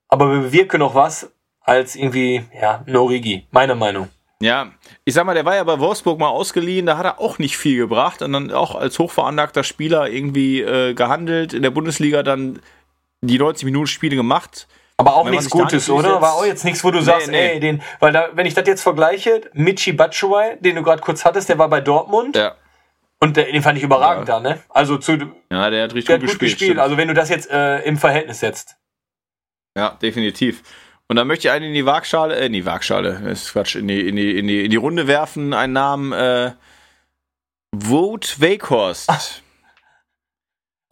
[0.09, 1.31] aber wir bewirken noch was
[1.61, 4.09] als irgendwie, ja, ein Origi, meine Meinung.
[4.41, 4.71] Ja,
[5.05, 7.55] ich sag mal, der war ja bei Wolfsburg mal ausgeliehen, da hat er auch nicht
[7.55, 12.59] viel gebracht und dann auch als hochveranlagter Spieler irgendwie äh, gehandelt, in der Bundesliga dann
[13.27, 14.67] die 90 Minuten Spiele gemacht.
[14.97, 16.21] Aber auch nichts Gutes, oder?
[16.21, 17.53] War auch jetzt nichts, wo du nee, sagst, nee.
[17.53, 21.25] ey, den, weil da, wenn ich das jetzt vergleiche, Michi Batshuayi, den du gerade kurz
[21.25, 22.35] hattest, der war bei Dortmund.
[22.35, 22.55] Ja.
[23.19, 24.39] Und der, den fand ich überragend ja.
[24.39, 24.59] da, ne?
[24.69, 25.13] Also zu.
[25.51, 26.59] Ja, der hat richtig der gut, gut gespielt.
[26.59, 26.79] gespielt.
[26.79, 28.75] Also wenn du das jetzt äh, im Verhältnis setzt.
[29.75, 30.61] Ja, definitiv.
[31.07, 33.87] Und dann möchte ich einen in die Waagschale, äh, in die Waagschale, ist Quatsch, in
[33.87, 36.51] die, in die, in die, in die Runde werfen, einen Namen, äh,
[37.75, 39.41] Vote Wakehorst.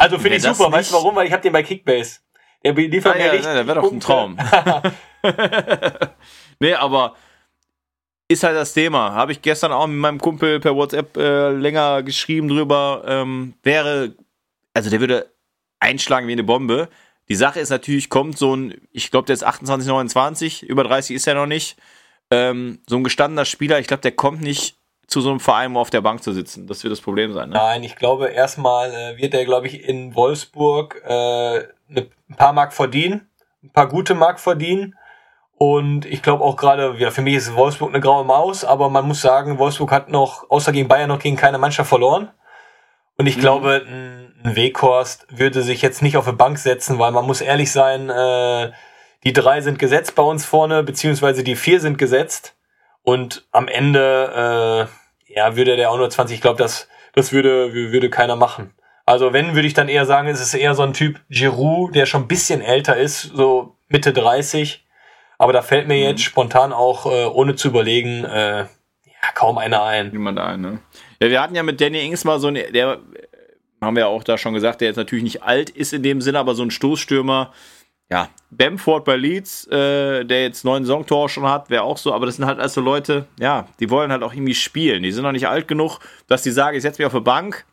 [0.02, 1.16] Also finde ich super, weißt du warum?
[1.16, 2.20] Weil ich habe den bei Kickbase.
[2.64, 3.54] Der liefert ah, mir ja, richtig.
[3.54, 4.38] Der wäre doch ein Traum.
[6.60, 7.16] nee, aber
[8.28, 9.14] ist halt das Thema.
[9.14, 13.04] Habe ich gestern auch mit meinem Kumpel per WhatsApp äh, länger geschrieben drüber.
[13.06, 14.16] Ähm, wäre,
[14.74, 15.32] also der würde
[15.80, 16.90] einschlagen wie eine Bombe.
[17.30, 21.16] Die Sache ist natürlich, kommt so ein, ich glaube, der ist 28, 29, über 30
[21.16, 21.78] ist er noch nicht.
[22.32, 24.78] Ähm, so ein gestandener Spieler, ich glaube, der kommt nicht
[25.12, 26.68] zu so einem Verein, um auf der Bank zu sitzen.
[26.68, 27.50] Das wird das Problem sein.
[27.50, 27.56] Ne?
[27.56, 32.54] Nein, ich glaube, erstmal äh, wird er, glaube ich, in Wolfsburg äh, ne, ein paar
[32.54, 33.30] Mark verdienen,
[33.62, 34.96] ein paar gute Mark verdienen.
[35.58, 39.06] Und ich glaube auch gerade, ja, für mich ist Wolfsburg eine graue Maus, aber man
[39.06, 42.32] muss sagen, Wolfsburg hat noch, außer gegen Bayern, noch gegen keine Mannschaft verloren.
[43.18, 43.42] Und ich mhm.
[43.42, 47.42] glaube, ein, ein Weghorst würde sich jetzt nicht auf eine Bank setzen, weil man muss
[47.42, 48.72] ehrlich sein, äh,
[49.26, 52.56] die drei sind gesetzt bei uns vorne, beziehungsweise die vier sind gesetzt.
[53.04, 55.01] Und am Ende, äh,
[55.36, 58.74] ja, würde der auch nur 20, ich glaube, das, das würde, würde keiner machen.
[59.06, 62.06] Also wenn, würde ich dann eher sagen, es ist eher so ein Typ Giroud, der
[62.06, 64.86] schon ein bisschen älter ist, so Mitte 30.
[65.38, 66.04] Aber da fällt mir mhm.
[66.04, 70.10] jetzt spontan auch, äh, ohne zu überlegen, äh, ja, kaum einer ein.
[70.12, 70.80] Niemand ein, ne?
[71.22, 73.00] Ja, wir hatten ja mit Danny Ings mal so ein, der,
[73.82, 76.22] haben wir ja auch da schon gesagt, der jetzt natürlich nicht alt ist in dem
[76.22, 77.52] Sinne, aber so ein Stoßstürmer,
[78.12, 82.26] ja, Bamford bei Leeds, äh, der jetzt neun Songtor schon hat, wäre auch so, aber
[82.26, 85.02] das sind halt also Leute, ja, die wollen halt auch irgendwie spielen.
[85.04, 87.66] Die sind noch nicht alt genug, dass die sagen, ich setze mich auf eine Bank,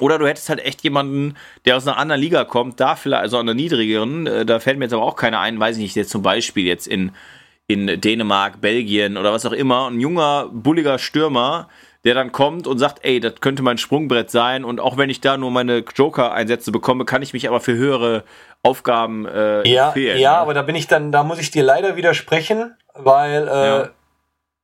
[0.00, 1.36] oder du hättest halt echt jemanden,
[1.66, 4.86] der aus einer anderen Liga kommt, da vielleicht, also einer niedrigeren, äh, da fällt mir
[4.86, 7.12] jetzt aber auch keiner ein, weiß ich nicht, jetzt zum Beispiel jetzt in,
[7.66, 11.68] in Dänemark, Belgien oder was auch immer, ein junger, bulliger Stürmer,
[12.04, 15.20] der dann kommt und sagt, ey, das könnte mein Sprungbrett sein und auch wenn ich
[15.20, 18.24] da nur meine Joker-Einsätze bekomme, kann ich mich aber für höhere
[18.62, 20.18] Aufgaben äh, ja, empfehlen.
[20.18, 20.38] Ja, ne?
[20.38, 23.88] aber da bin ich dann, da muss ich dir leider widersprechen, weil äh, ja.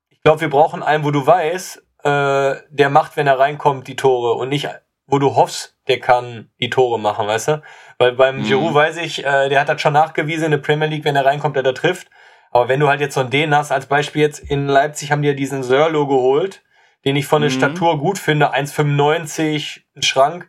[0.08, 3.96] ich glaube, wir brauchen einen, wo du weißt, äh, der macht, wenn er reinkommt, die
[3.96, 4.68] Tore und nicht
[5.08, 7.62] wo du hoffst, der kann die Tore machen, weißt du?
[7.98, 8.44] Weil beim mhm.
[8.44, 11.24] Giroud weiß ich, äh, der hat das schon nachgewiesen in der Premier League, wenn er
[11.24, 12.08] reinkommt, der da trifft.
[12.50, 15.22] Aber wenn du halt jetzt so einen den hast, als Beispiel jetzt in Leipzig haben
[15.22, 16.62] die ja diesen Sörlo geholt,
[17.04, 17.54] den ich von der mhm.
[17.54, 20.48] Statur gut finde, 1,95, ein Schrank.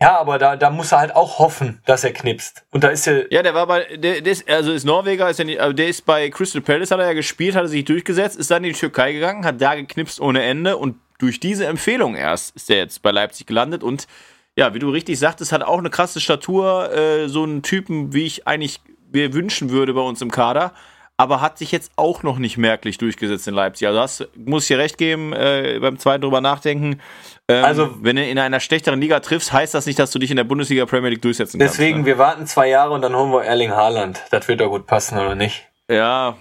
[0.00, 2.66] Ja, aber da, da muss er halt auch hoffen, dass er knipst.
[2.70, 3.32] Und da ist er.
[3.32, 6.04] Ja, der war bei, der, der ist, also ist Norweger, ist ja nicht, der ist
[6.04, 8.78] bei Crystal Palace, hat er ja gespielt, hat er sich durchgesetzt, ist dann in die
[8.78, 13.00] Türkei gegangen, hat da geknipst ohne Ende und durch diese Empfehlung erst ist er jetzt
[13.00, 14.06] bei Leipzig gelandet und
[14.54, 18.24] ja, wie du richtig sagtest, hat auch eine krasse Statur, äh, so einen Typen, wie
[18.24, 18.80] ich eigentlich
[19.12, 20.72] mir wünschen würde bei uns im Kader,
[21.18, 23.88] aber hat sich jetzt auch noch nicht merklich durchgesetzt in Leipzig.
[23.88, 27.00] Also das muss ich dir recht geben, äh, beim zweiten drüber nachdenken.
[27.48, 30.30] Ähm, also, wenn du in einer schlechteren Liga triffst, heißt das nicht, dass du dich
[30.30, 31.78] in der Bundesliga Premier League durchsetzen deswegen, kannst.
[31.78, 32.06] Deswegen, ne?
[32.06, 34.22] wir warten zwei Jahre und dann holen wir Erling Haaland.
[34.30, 35.66] Das wird doch gut passen, oder nicht?
[35.90, 36.36] Ja,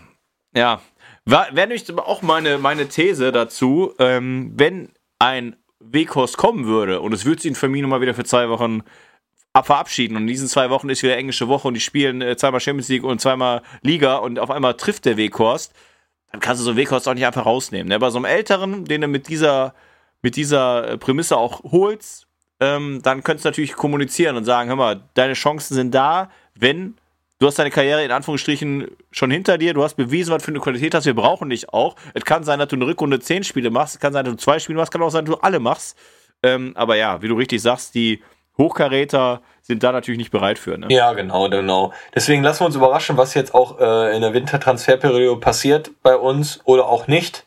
[0.56, 0.82] ja.
[1.26, 7.26] Wäre nämlich auch meine, meine These dazu, ähm, wenn ein Weghorst kommen würde und es
[7.26, 8.84] würde sich in Firmino mal wieder für zwei Wochen
[9.64, 12.60] verabschieden und in diesen zwei Wochen ist wieder englische Woche und die spielen äh, zweimal
[12.60, 15.74] Champions League und zweimal Liga und auf einmal trifft der Weghorst,
[16.32, 17.88] dann kannst du so einen Weghorst auch nicht einfach rausnehmen.
[17.88, 18.00] Ne?
[18.00, 19.74] Bei so einem Älteren, den du mit dieser,
[20.22, 22.28] mit dieser äh, Prämisse auch holst,
[22.60, 26.96] ähm, dann könntest du natürlich kommunizieren und sagen, hör mal, deine Chancen sind da, wenn
[27.40, 30.60] du hast deine Karriere in Anführungsstrichen schon hinter dir, du hast bewiesen, was für eine
[30.60, 31.96] Qualität hast, wir brauchen dich auch.
[32.14, 34.42] Es kann sein, dass du eine Rückrunde zehn Spiele machst, es kann sein, dass du
[34.42, 35.98] zwei Spiele machst, kann auch sein, dass du alle machst.
[36.44, 38.22] Ähm, aber ja, wie du richtig sagst, die
[38.58, 40.78] Hochkaräter sind da natürlich nicht bereit für.
[40.78, 40.88] Ne?
[40.90, 41.92] Ja, genau, genau.
[42.14, 46.62] Deswegen lassen wir uns überraschen, was jetzt auch äh, in der Wintertransferperiode passiert bei uns
[46.66, 47.46] oder auch nicht.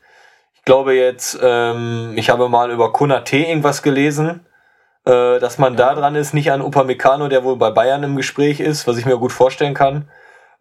[0.54, 4.44] Ich glaube jetzt, ähm, ich habe mal über Konate irgendwas gelesen,
[5.04, 8.60] äh, dass man da dran ist, nicht an Upamecano, der wohl bei Bayern im Gespräch
[8.60, 10.10] ist, was ich mir gut vorstellen kann.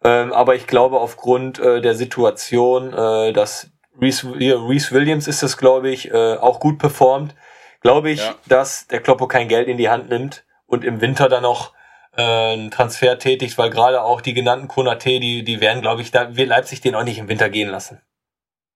[0.04, 5.56] Ähm, aber ich glaube, aufgrund äh, der Situation, äh, dass Reese, Reese Williams ist das,
[5.56, 7.34] glaube ich, äh, auch gut performt.
[7.80, 8.34] Glaube ich, ja.
[8.46, 11.72] dass der Kloppo kein Geld in die Hand nimmt und im Winter dann noch
[12.16, 16.10] äh, einen Transfer tätigt, weil gerade auch die genannten Konate, die, die werden, glaube ich,
[16.10, 18.00] da wird Leipzig den auch nicht im Winter gehen lassen.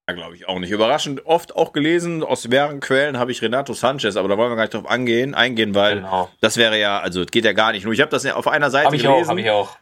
[0.08, 0.70] Ja, glaube ich auch nicht.
[0.70, 4.56] Überraschend oft auch gelesen, aus mehreren Quellen habe ich Renato Sanchez, aber da wollen wir
[4.56, 6.28] gar nicht drauf angehen, eingehen, weil genau.
[6.40, 7.84] das wäre ja, also geht ja gar nicht.
[7.84, 9.30] Nur ich habe das ja auf einer Seite hab ich gelesen.
[9.30, 9.76] Habe ich auch.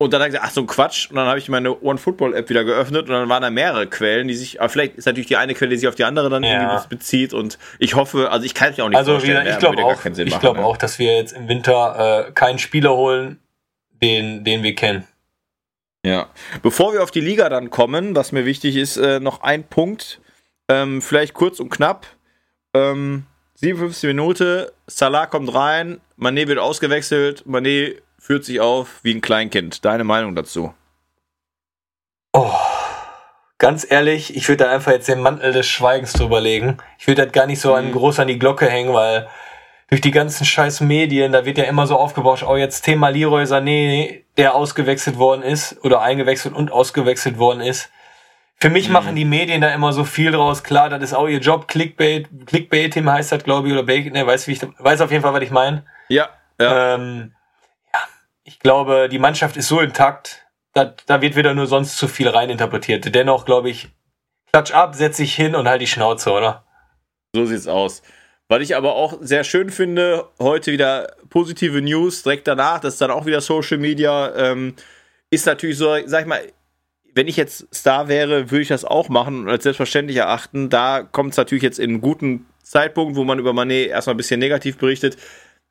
[0.00, 1.10] Und dann habe ich gesagt, ach so ein Quatsch.
[1.10, 3.86] Und dann habe ich meine One Football App wieder geöffnet und dann waren da mehrere
[3.86, 6.30] Quellen, die sich, aber vielleicht ist natürlich die eine Quelle, die sich auf die andere
[6.30, 6.72] dann ja.
[6.72, 7.34] irgendwie bezieht.
[7.34, 9.36] Und ich hoffe, also ich kann es mir auch nicht also vorstellen.
[9.36, 10.64] Also ich glaube auch, ich glaube ne?
[10.64, 13.40] auch, dass wir jetzt im Winter äh, keinen Spieler holen,
[14.00, 15.06] den, den wir kennen.
[16.02, 16.30] Ja.
[16.62, 20.22] Bevor wir auf die Liga dann kommen, was mir wichtig ist, äh, noch ein Punkt,
[20.70, 22.06] ähm, vielleicht kurz und knapp.
[22.72, 27.96] Ähm, 57 Minuten, Salah kommt rein, Mané wird ausgewechselt, Mané
[28.30, 29.84] führt sich auf wie ein Kleinkind.
[29.84, 30.72] Deine Meinung dazu?
[32.32, 32.52] Oh,
[33.58, 36.76] ganz ehrlich, ich würde da einfach jetzt den Mantel des Schweigens drüber legen.
[36.96, 37.92] Ich würde das gar nicht so an, mhm.
[37.92, 39.26] groß an die Glocke hängen, weil
[39.88, 43.42] durch die ganzen scheiß Medien, da wird ja immer so aufgebauscht, oh jetzt Thema Leroy
[43.42, 47.90] Sané, der ausgewechselt worden ist oder eingewechselt und ausgewechselt worden ist.
[48.54, 48.92] Für mich mhm.
[48.92, 50.62] machen die Medien da immer so viel draus.
[50.62, 51.66] Klar, das ist auch ihr Job.
[51.66, 55.24] Clickbait, Clickbait-Team heißt das, glaube ich, oder Bacon, ne, weiß wie ich, weiß auf jeden
[55.24, 55.84] Fall, was ich meine.
[56.08, 56.28] Ja,
[56.60, 56.94] ja.
[56.94, 57.39] Ähm, ja.
[58.50, 62.28] Ich glaube, die Mannschaft ist so intakt, da, da wird wieder nur sonst zu viel
[62.28, 63.14] reininterpretiert.
[63.14, 63.90] Dennoch, glaube ich,
[64.50, 66.64] klatsch ab, setz dich hin und halt die Schnauze, oder?
[67.32, 68.02] So sieht's aus.
[68.48, 73.00] Was ich aber auch sehr schön finde, heute wieder positive News direkt danach, das ist
[73.00, 74.74] dann auch wieder Social Media, ähm,
[75.30, 76.42] ist natürlich so, sag ich mal,
[77.14, 80.70] wenn ich jetzt Star wäre, würde ich das auch machen und als selbstverständlich erachten.
[80.70, 84.16] Da kommt es natürlich jetzt in einen guten Zeitpunkt, wo man über Manet erstmal ein
[84.16, 85.16] bisschen negativ berichtet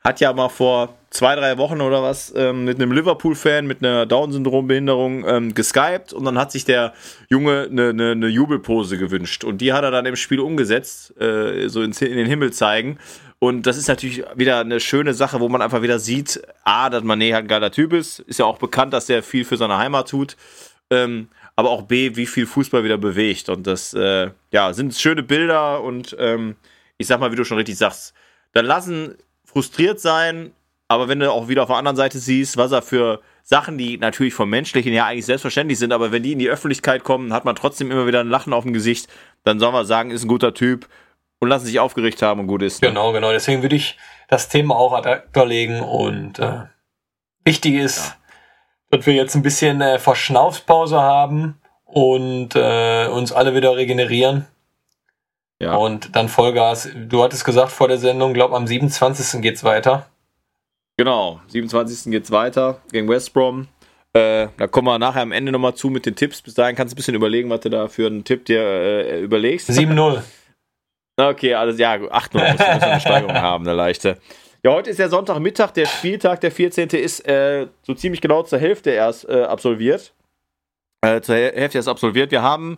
[0.02, 4.06] hat ja mal vor zwei, drei Wochen oder was ähm, mit einem Liverpool-Fan mit einer
[4.06, 6.94] Down-Syndrom-Behinderung ähm, geskypt und dann hat sich der
[7.30, 11.68] Junge eine, eine, eine, Jubelpose gewünscht und die hat er dann im Spiel umgesetzt, äh,
[11.68, 12.98] so in, in, den Himmel zeigen.
[13.40, 17.04] Und das ist natürlich wieder eine schöne Sache, wo man einfach wieder sieht, A, dass
[17.04, 19.78] Mané halt ein geiler Typ ist, ist ja auch bekannt, dass er viel für seine
[19.78, 20.36] Heimat tut.
[20.90, 23.50] Ähm, aber auch B, wie viel Fußball wieder bewegt.
[23.50, 26.56] Und das, äh, ja, sind schöne Bilder und ähm,
[26.98, 28.14] ich sag mal, wie du schon richtig sagst,
[28.54, 29.16] dann lassen
[29.52, 30.52] frustriert sein,
[30.88, 33.98] aber wenn du auch wieder auf der anderen Seite siehst, was er für Sachen, die
[33.98, 37.46] natürlich vom Menschlichen ja eigentlich selbstverständlich sind, aber wenn die in die Öffentlichkeit kommen, hat
[37.46, 39.08] man trotzdem immer wieder ein Lachen auf dem Gesicht,
[39.44, 40.88] dann soll man sagen, ist ein guter Typ
[41.40, 42.82] und lassen sich aufgeregt haben und gut ist.
[42.82, 42.90] Ne?
[42.90, 43.32] Genau, genau.
[43.32, 46.66] Deswegen würde ich das Thema auch ad acta legen und äh,
[47.44, 48.98] wichtig ist, ja.
[48.98, 54.46] dass wir jetzt ein bisschen äh, Verschnaufspause haben und äh, uns alle wieder regenerieren.
[55.62, 55.76] Ja.
[55.76, 56.90] Und dann Vollgas.
[56.96, 59.42] Du hattest gesagt vor der Sendung, glaub am 27.
[59.42, 60.08] geht's weiter.
[60.98, 62.12] Genau, 27.
[62.12, 63.68] geht's weiter gegen West Brom.
[64.14, 66.42] Äh, da kommen wir nachher am Ende nochmal zu mit den Tipps.
[66.42, 69.22] Bis dahin kannst du ein bisschen überlegen, was du da für einen Tipp dir äh,
[69.22, 69.70] überlegst.
[69.70, 70.22] 7-0.
[71.20, 74.20] Okay, alles, ja, 8-0 muss, muss eine Steigerung haben, eine leichte.
[74.64, 76.90] Ja, heute ist der Sonntagmittag, der Spieltag, der 14.
[76.92, 80.14] ist äh, so ziemlich genau zur Hälfte erst äh, absolviert.
[81.02, 82.32] Äh, zur Hälfte erst absolviert.
[82.32, 82.78] Wir haben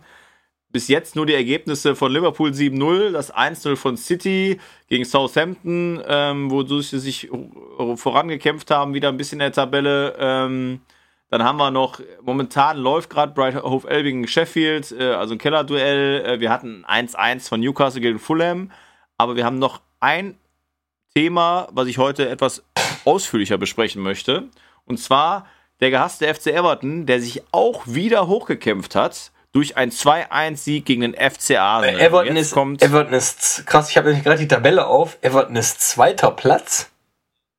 [0.72, 4.58] bis jetzt nur die Ergebnisse von Liverpool 7-0, das 1-0 von City
[4.88, 7.28] gegen Southampton, ähm, wo sie sich
[7.96, 10.16] vorangekämpft haben, wieder ein bisschen in der Tabelle.
[10.18, 10.80] Ähm,
[11.28, 16.24] dann haben wir noch, momentan läuft gerade Bright Hove Elbing Sheffield, äh, also ein Kellerduell.
[16.24, 18.70] Äh, wir hatten 1-1 von Newcastle gegen Fulham,
[19.18, 20.38] aber wir haben noch ein
[21.14, 22.64] Thema, was ich heute etwas
[23.04, 24.48] ausführlicher besprechen möchte.
[24.86, 25.46] Und zwar
[25.80, 31.14] der gehasste FC Everton, der sich auch wieder hochgekämpft hat durch einen 2-1-Sieg gegen den
[31.14, 31.84] FCA.
[31.84, 35.18] Äh, Everton, ist, kommt Everton ist krass, ich habe nämlich gerade die Tabelle auf.
[35.20, 36.90] Everton ist zweiter Platz.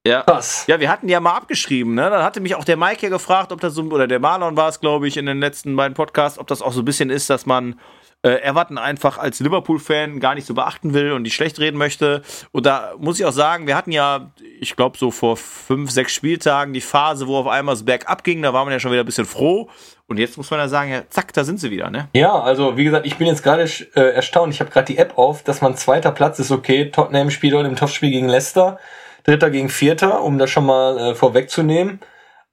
[0.06, 0.24] Ja.
[0.24, 0.66] Krass.
[0.68, 2.10] Ja, wir hatten ja mal abgeschrieben, ne?
[2.10, 4.68] Dann hatte mich auch der Mike ja gefragt, ob das so, oder der Marlon war
[4.68, 7.30] es, glaube ich, in den letzten beiden Podcasts, ob das auch so ein bisschen ist,
[7.30, 7.80] dass man
[8.24, 12.22] äh, Everton einfach als Liverpool-Fan gar nicht so beachten will und die schlecht reden möchte.
[12.52, 16.14] Und da muss ich auch sagen, wir hatten ja, ich glaube, so vor fünf, sechs
[16.14, 18.42] Spieltagen die Phase, wo auf einmal das Bergab ging.
[18.42, 19.70] Da war man ja schon wieder ein bisschen froh.
[20.14, 22.08] Und jetzt muss man ja sagen, ja, zack, da sind sie wieder, ne?
[22.14, 23.64] Ja, also wie gesagt, ich bin jetzt gerade
[23.96, 24.54] äh, erstaunt.
[24.54, 26.92] Ich habe gerade die App auf, dass man zweiter Platz ist okay.
[26.92, 28.78] Tottenham spielt heute im Topspiel gegen Leicester.
[29.24, 32.00] Dritter gegen Vierter, um das schon mal äh, vorwegzunehmen.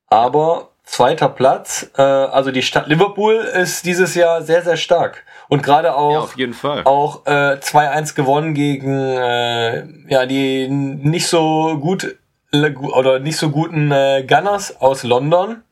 [0.09, 5.27] Aber zweiter Platz, äh, also die Stadt Liverpool ist dieses Jahr sehr, sehr stark.
[5.51, 6.85] Und gerade auch, ja, auf jeden Fall.
[6.85, 12.17] auch äh, 2-1 gewonnen gegen äh, ja, die nicht so gut
[12.53, 15.63] oder nicht so guten äh, Gunners aus London.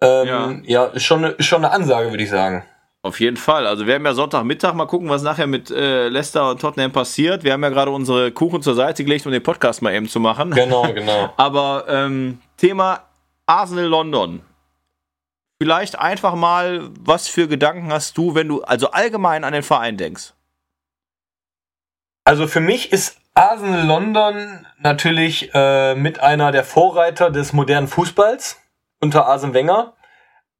[0.00, 0.54] Ähm, ja.
[0.64, 2.64] ja, ist schon, schon eine Ansage, würde ich sagen.
[3.02, 3.66] Auf jeden Fall.
[3.66, 7.44] Also wir haben ja Sonntagmittag, mal gucken, was nachher mit äh, Leicester und Tottenham passiert.
[7.44, 10.20] Wir haben ja gerade unsere Kuchen zur Seite gelegt, um den Podcast mal eben zu
[10.20, 10.50] machen.
[10.50, 11.32] Genau, genau.
[11.38, 13.04] Aber ähm, Thema
[13.46, 14.42] Arsenal London.
[15.58, 19.96] vielleicht einfach mal, was für Gedanken hast du, wenn du also allgemein an den Verein
[19.96, 20.34] denkst?
[22.24, 28.60] Also für mich ist Arsenal London natürlich äh, mit einer der Vorreiter des modernen Fußballs
[29.00, 29.94] unter Arsene Wenger.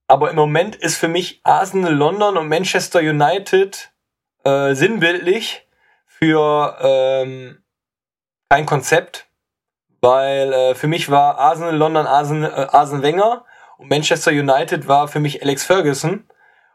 [0.09, 3.93] Aber im Moment ist für mich Arsenal London und Manchester United
[4.45, 5.69] äh, sinnbildlich
[6.07, 7.63] für ähm,
[8.49, 9.27] kein Konzept,
[10.01, 13.45] weil äh, für mich war Arsenal London Arsenal, äh, Arsene Wenger
[13.79, 16.29] und Manchester United war für mich Alex Ferguson.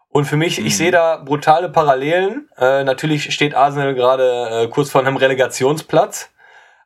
[0.08, 0.67] Und für mich, mhm.
[0.67, 2.49] ich sehe da brutale Parallelen.
[2.58, 6.32] Äh, natürlich steht Arsenal gerade äh, kurz vor einem Relegationsplatz.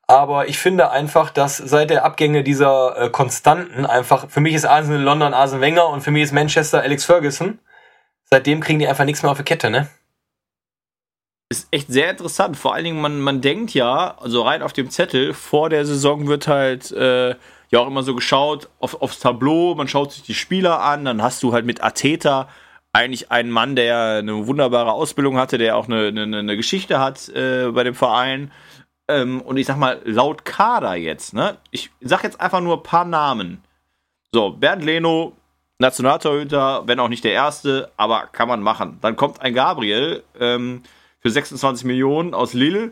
[0.09, 4.65] Aber ich finde einfach, dass seit der Abgänge dieser äh, Konstanten einfach, für mich ist
[4.65, 7.59] Arsenal London Arsene Wenger und für mich ist Manchester Alex Ferguson.
[8.23, 9.87] Seitdem kriegen die einfach nichts mehr auf die Kette, ne?
[11.49, 12.57] Ist echt sehr interessant.
[12.57, 16.25] Vor allen Dingen, man, man denkt ja, also rein auf dem Zettel, vor der Saison
[16.25, 17.35] wird halt äh,
[17.69, 21.21] ja auch immer so geschaut auf, aufs Tableau, man schaut sich die Spieler an, dann
[21.21, 22.49] hast du halt mit Ateta
[22.93, 27.29] eigentlich einen Mann, der eine wunderbare Ausbildung hatte, der auch eine, eine, eine Geschichte hat
[27.29, 28.51] äh, bei dem Verein.
[29.09, 31.57] Ähm, und ich sag mal, laut Kader jetzt, ne?
[31.71, 33.63] Ich sag jetzt einfach nur ein paar Namen.
[34.31, 35.33] So, Bernd Leno,
[35.79, 38.99] Nationaltorhüter, wenn auch nicht der erste, aber kann man machen.
[39.01, 40.83] Dann kommt ein Gabriel ähm,
[41.19, 42.91] für 26 Millionen aus Lille.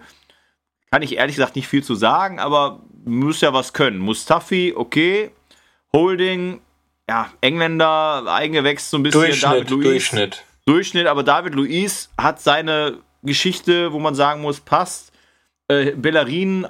[0.89, 3.99] Kann ich ehrlich gesagt nicht viel zu sagen, aber muss ja was können.
[3.99, 5.31] Mustafi, okay.
[5.93, 6.61] Holding,
[7.07, 9.21] ja, Engländer, Eigengewächs so ein bisschen.
[9.21, 10.43] Durchschnitt, David Luiz, Durchschnitt.
[10.65, 15.11] Durchschnitt, aber David Luiz hat seine Geschichte, wo man sagen muss, passt.
[15.67, 16.67] Äh, Bellerin,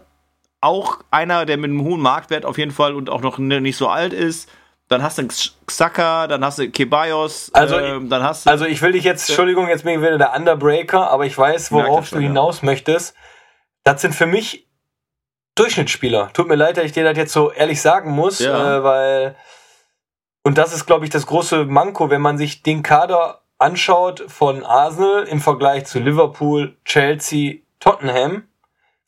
[0.62, 3.88] auch einer, der mit einem hohen Marktwert auf jeden Fall und auch noch nicht so
[3.88, 4.50] alt ist.
[4.88, 5.28] Dann hast du
[5.66, 8.50] Xhaka, dann hast du Kebayos, also, äh, dann hast du.
[8.50, 11.72] Also ich will dich jetzt, Entschuldigung, jetzt bin ich wieder der Underbreaker, aber ich weiß,
[11.74, 12.68] worauf du hinaus ja.
[12.68, 13.14] möchtest.
[13.84, 14.66] Das sind für mich
[15.56, 16.32] Durchschnittsspieler.
[16.34, 18.78] Tut mir leid, dass ich dir das jetzt so ehrlich sagen muss, ja.
[18.78, 19.36] äh, weil
[20.48, 24.64] und das ist, glaube ich, das große Manko, wenn man sich den Kader anschaut von
[24.64, 28.47] Arsenal im Vergleich zu Liverpool, Chelsea, Tottenham.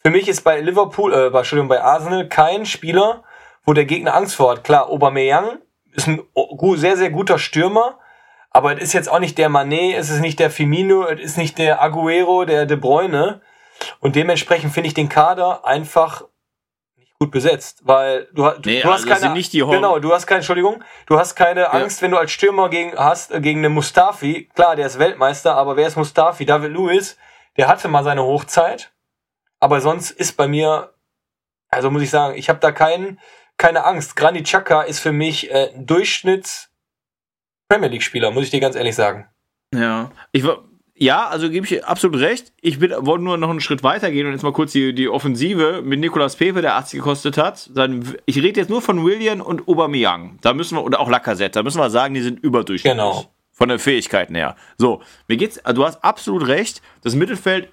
[0.01, 3.23] Für mich ist bei Liverpool, äh, Entschuldigung, bei Arsenal kein Spieler,
[3.65, 4.63] wo der Gegner Angst vor hat.
[4.63, 5.59] Klar, Aubameyang
[5.93, 6.23] ist ein
[6.75, 7.99] sehr, sehr guter Stürmer,
[8.51, 11.37] aber es ist jetzt auch nicht der Manet, es ist nicht der Firmino, es ist
[11.37, 13.41] nicht der Aguero, der De Bruyne.
[13.99, 16.23] Und dementsprechend finde ich den Kader einfach
[17.19, 20.25] gut besetzt, weil du, du, nee, du hast also keine nicht die genau, du hast
[20.25, 21.71] keine Entschuldigung, du hast keine ja.
[21.71, 24.49] Angst, wenn du als Stürmer gegen hast äh, gegen einen Mustafi.
[24.55, 26.45] Klar, der ist Weltmeister, aber wer ist Mustafi?
[26.45, 27.17] David Lewis,
[27.57, 28.91] der hatte mal seine Hochzeit,
[29.59, 30.93] aber sonst ist bei mir
[31.69, 33.19] also muss ich sagen, ich habe da keinen
[33.57, 34.15] keine Angst.
[34.15, 36.69] Granit Xhaka ist für mich äh, Durchschnitts
[37.67, 39.27] Premier League Spieler, muss ich dir ganz ehrlich sagen.
[39.73, 40.63] Ja, ich war
[41.01, 42.51] ja, also gebe ich absolut recht.
[42.59, 45.81] Ich wollte nur noch einen Schritt weiter gehen und jetzt mal kurz die, die Offensive
[45.81, 47.69] mit Nicolas Pepe, der 80 gekostet hat.
[47.73, 50.39] Dann, ich rede jetzt nur von William und Aubameyang.
[50.41, 53.01] Da müssen wir, oder auch Lacazette, da müssen wir sagen, die sind überdurchschnittlich.
[53.01, 53.31] Genau.
[53.53, 54.57] Von den Fähigkeiten her.
[54.77, 56.81] So, mir geht's, du hast absolut recht.
[57.01, 57.71] Das Mittelfeld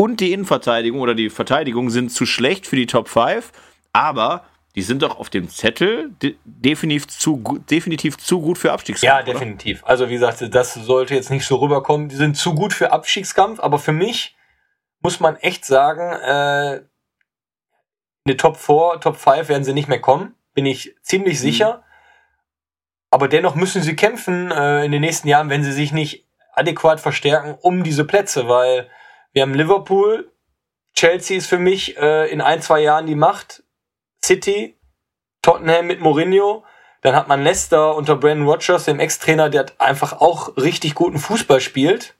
[0.00, 3.52] und die Innenverteidigung oder die Verteidigung sind zu schlecht für die Top 5,
[3.92, 9.12] aber die sind doch auf dem Zettel de definitiv, zu, definitiv zu gut für Abstiegskampf.
[9.12, 9.82] Ja, definitiv.
[9.82, 9.90] Oder?
[9.90, 12.08] Also wie gesagt, das sollte jetzt nicht so rüberkommen.
[12.08, 14.38] Die sind zu gut für Abstiegskampf, aber für mich
[15.00, 16.80] muss man echt sagen, äh,
[18.24, 21.42] eine Top 4, Top 5 werden sie nicht mehr kommen, bin ich ziemlich mhm.
[21.42, 21.84] sicher.
[23.10, 27.00] Aber dennoch müssen sie kämpfen äh, in den nächsten Jahren, wenn sie sich nicht adäquat
[27.00, 28.88] verstärken um diese Plätze, weil
[29.32, 30.30] wir haben Liverpool,
[30.94, 33.62] Chelsea ist für mich äh, in ein, zwei Jahren die Macht,
[34.24, 34.78] City,
[35.42, 36.64] Tottenham mit Mourinho.
[37.02, 41.60] Dann hat man Leicester unter Brandon Rodgers, dem Ex-Trainer, der einfach auch richtig guten Fußball
[41.60, 42.16] spielt.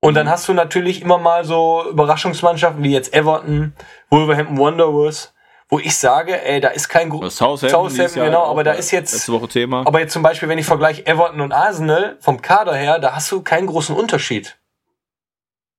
[0.00, 0.30] Und dann mhm.
[0.30, 3.74] hast du natürlich immer mal so Überraschungsmannschaften wie jetzt Everton,
[4.10, 5.32] Wolverhampton Wanderers,
[5.68, 9.28] wo ich sage, ey, da ist kein gutes Southampton, Southampton genau, aber da ist jetzt
[9.28, 9.84] Woche Thema.
[9.86, 13.32] Aber jetzt zum Beispiel, wenn ich vergleiche Everton und Arsenal vom Kader her, da hast
[13.32, 14.58] du keinen großen Unterschied.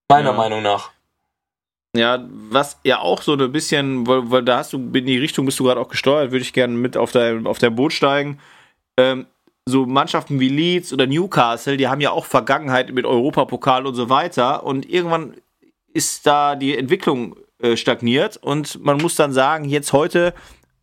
[0.09, 0.37] Meiner ja.
[0.37, 0.91] Meinung nach.
[1.95, 5.45] Ja, was ja auch so ein bisschen, weil, weil da hast du, in die Richtung
[5.45, 8.39] bist du gerade auch gesteuert, würde ich gerne mit auf dein, auf dein Boot steigen.
[8.97, 9.25] Ähm,
[9.65, 14.09] so Mannschaften wie Leeds oder Newcastle, die haben ja auch Vergangenheit mit Europapokal und so
[14.09, 14.63] weiter.
[14.63, 15.35] Und irgendwann
[15.93, 20.33] ist da die Entwicklung äh, stagniert und man muss dann sagen, jetzt heute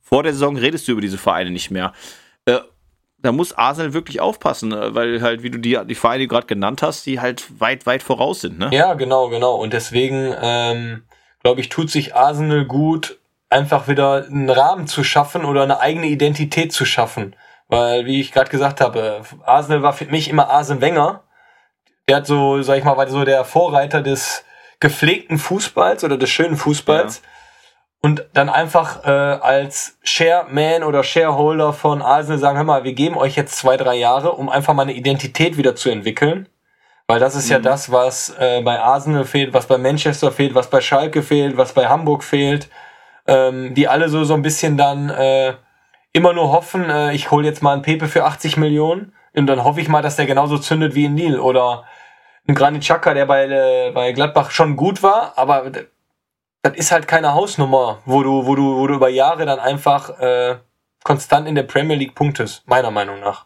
[0.02, 1.92] vor der Saison redest du über diese Vereine nicht mehr.
[2.44, 2.58] Äh,
[3.24, 6.82] da muss Arsenal wirklich aufpassen, äh, weil halt, wie du die, die Vereine gerade genannt
[6.82, 8.58] hast, die halt weit, weit voraus sind.
[8.58, 8.68] Ne?
[8.70, 9.56] Ja, genau, genau.
[9.56, 11.04] Und deswegen, ähm,
[11.42, 13.18] glaube ich, tut sich Arsenal gut,
[13.48, 17.34] einfach wieder einen Rahmen zu schaffen oder eine eigene Identität zu schaffen.
[17.68, 21.22] Weil, wie ich gerade gesagt habe, Arsenal war für mich immer Arsene Wenger.
[22.08, 24.44] Der hat so, sag ich mal, war so der Vorreiter des
[24.80, 27.22] gepflegten Fußballs oder des schönen Fußballs.
[27.22, 27.28] Ja.
[28.04, 33.16] Und dann einfach äh, als Shareman oder Shareholder von Arsenal sagen, hör mal, wir geben
[33.16, 36.46] euch jetzt zwei, drei Jahre, um einfach mal eine Identität wieder zu entwickeln.
[37.06, 37.52] Weil das ist mhm.
[37.52, 41.56] ja das, was äh, bei Arsenal fehlt, was bei Manchester fehlt, was bei Schalke fehlt,
[41.56, 42.68] was bei Hamburg fehlt.
[43.26, 45.54] Ähm, die alle so, so ein bisschen dann äh,
[46.12, 49.64] immer nur hoffen, äh, ich hole jetzt mal einen Pepe für 80 Millionen und dann
[49.64, 51.84] hoffe ich mal, dass der genauso zündet wie ein Nil oder
[52.46, 55.72] ein Granit Xhaka, der bei, äh, bei Gladbach schon gut war, aber
[56.64, 60.18] das ist halt keine Hausnummer, wo du, wo du, wo du über Jahre dann einfach
[60.18, 60.56] äh,
[61.04, 63.44] konstant in der Premier League punktest, meiner Meinung nach.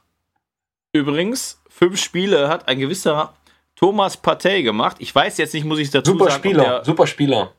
[0.93, 3.35] Übrigens, fünf Spiele hat ein gewisser
[3.75, 4.99] Thomas Partey gemacht.
[5.01, 6.37] Ich weiß jetzt nicht, muss ich dazu super sagen.
[6.37, 7.53] Spieler, der, super Spieler.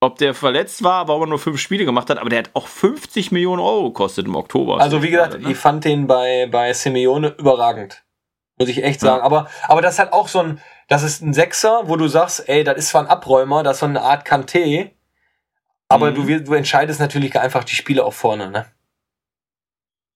[0.00, 2.66] Ob der verletzt war, warum er nur fünf Spiele gemacht hat, aber der hat auch
[2.66, 4.80] 50 Millionen Euro gekostet im Oktober.
[4.80, 5.52] Also wie gesagt, gerade, ne?
[5.52, 8.04] ich fand den bei, bei Simeone überragend.
[8.58, 9.18] Muss ich echt sagen.
[9.18, 9.24] Ja.
[9.24, 12.48] Aber, aber das ist halt auch so ein, das ist ein Sechser, wo du sagst,
[12.48, 14.90] ey, das ist zwar ein Abräumer, das ist so eine Art Kanté,
[15.88, 16.26] aber mhm.
[16.26, 18.66] du, du entscheidest natürlich einfach die Spiele auch vorne, ne?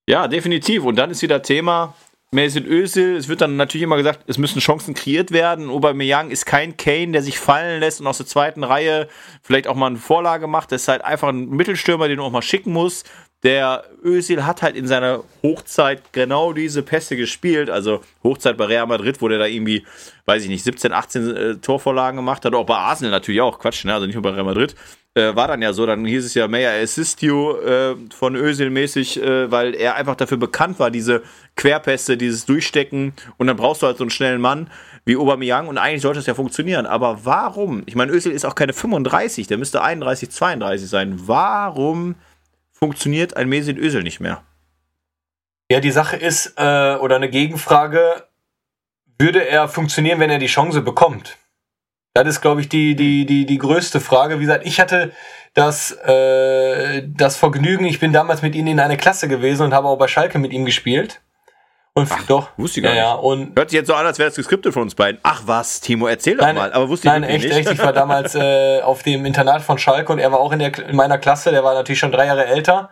[0.09, 0.85] Ja, definitiv.
[0.85, 1.95] Und dann ist wieder Thema,
[2.31, 5.71] Mesut Özil, es wird dann natürlich immer gesagt, es müssen Chancen kreiert werden.
[5.71, 9.09] Aubameyang ist kein Kane, der sich fallen lässt und aus der zweiten Reihe
[9.43, 10.71] vielleicht auch mal eine Vorlage macht.
[10.73, 13.11] Das ist halt einfach ein Mittelstürmer, den du auch mal schicken musst.
[13.45, 17.71] Der Özil hat halt in seiner Hochzeit genau diese Pässe gespielt.
[17.71, 19.87] Also Hochzeit bei Real Madrid, wo der da irgendwie,
[20.25, 22.55] weiß ich nicht, 17, 18 äh, Torvorlagen gemacht hat.
[22.55, 23.61] Auch bei Arsenal natürlich auch.
[23.61, 23.95] Quatsch, ne?
[23.95, 24.75] Also nicht nur bei Real Madrid.
[25.19, 28.37] Äh, war dann ja so, dann hieß es ja May I assist you äh, von
[28.37, 31.23] Özil mäßig, äh, weil er einfach dafür bekannt war, diese
[31.57, 34.71] Querpässe, dieses Durchstecken und dann brauchst du halt so einen schnellen Mann
[35.07, 37.83] wie Aubameyang und eigentlich sollte es ja funktionieren, aber warum?
[37.87, 41.15] Ich meine, Özil ist auch keine 35, der müsste 31, 32 sein.
[41.27, 42.15] Warum
[42.79, 44.43] funktioniert ein Mesut Özil nicht mehr?
[45.71, 48.29] Ja, die Sache ist, äh, oder eine Gegenfrage,
[49.19, 51.37] würde er funktionieren, wenn er die Chance bekommt?
[52.15, 54.39] Das ist, glaube ich, die, die, die, die größte Frage.
[54.39, 55.13] Wie gesagt, ich hatte
[55.55, 59.89] das, äh, das Vergnügen, ich bin damals mit ihm in einer Klasse gewesen und habe
[59.89, 61.21] auch bei Schalke mit ihm gespielt.
[61.99, 62.49] Und Ach, doch.
[62.57, 63.25] Wusste ich gar ja, nicht.
[63.25, 65.21] und Hört sich jetzt so an, als wäre es geskriptet von uns beiden.
[65.25, 66.73] Ach was, Timo, erzähl doch nein, mal.
[66.73, 67.57] Aber wusste ich nein, echt, nicht.
[67.57, 67.73] echt.
[67.73, 70.77] Ich war damals äh, auf dem Internat von Schalke und er war auch in, der,
[70.79, 71.51] in meiner Klasse.
[71.51, 72.91] Der war natürlich schon drei Jahre älter.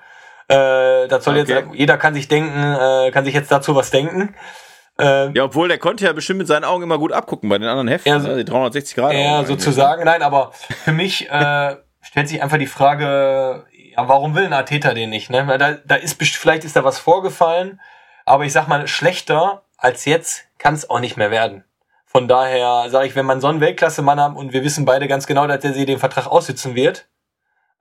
[0.49, 1.53] Äh, das soll okay.
[1.53, 4.35] jetzt, jeder kann sich denken, äh, kann sich jetzt dazu was denken.
[4.99, 7.69] Ähm, ja, obwohl der konnte ja bestimmt mit seinen Augen immer gut abgucken bei den
[7.69, 8.37] anderen Heften, ja, ne?
[8.37, 9.13] die 360 Grad.
[9.13, 10.05] Ja, sozusagen.
[10.05, 14.95] Nein, aber für mich äh, stellt sich einfach die Frage, ja, warum will ein Arteta
[14.95, 15.31] den nicht?
[15.31, 15.47] Ne?
[15.59, 17.81] Da, da ist vielleicht ist da was vorgefallen,
[18.27, 21.65] aber ich sag mal, schlechter als jetzt kann es auch nicht mehr werden.
[22.05, 25.27] Von daher sage ich, wenn man so einen Weltklasse-Mann hat und wir wissen beide ganz
[25.27, 27.07] genau, dass er sie den Vertrag aussitzen wird,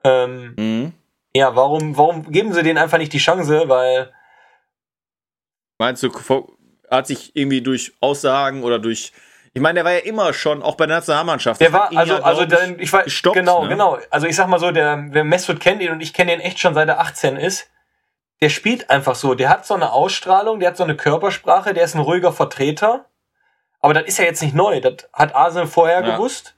[0.04, 0.94] ähm, mhm.
[1.34, 3.64] ja, warum, warum geben sie denen einfach nicht die Chance?
[3.68, 4.14] Weil
[5.78, 6.12] Meinst du,
[6.90, 9.12] hat sich irgendwie durch Aussagen oder durch
[9.54, 11.62] ich meine, der war ja immer schon, auch bei der Nationalmannschaft.
[11.62, 13.70] Der war, also, ja, also, der, ich war, gestoppt, genau, ne?
[13.70, 13.98] genau.
[14.10, 16.60] Also, ich sag mal so, der, wer Mesut kennt ihn und ich kenne ihn echt
[16.60, 17.70] schon seit er 18 ist.
[18.46, 19.34] Der spielt einfach so.
[19.34, 23.06] Der hat so eine Ausstrahlung, der hat so eine Körpersprache, der ist ein ruhiger Vertreter.
[23.80, 24.82] Aber das ist ja jetzt nicht neu.
[24.82, 26.16] Das hat Arsenal vorher ja.
[26.16, 26.56] gewusst.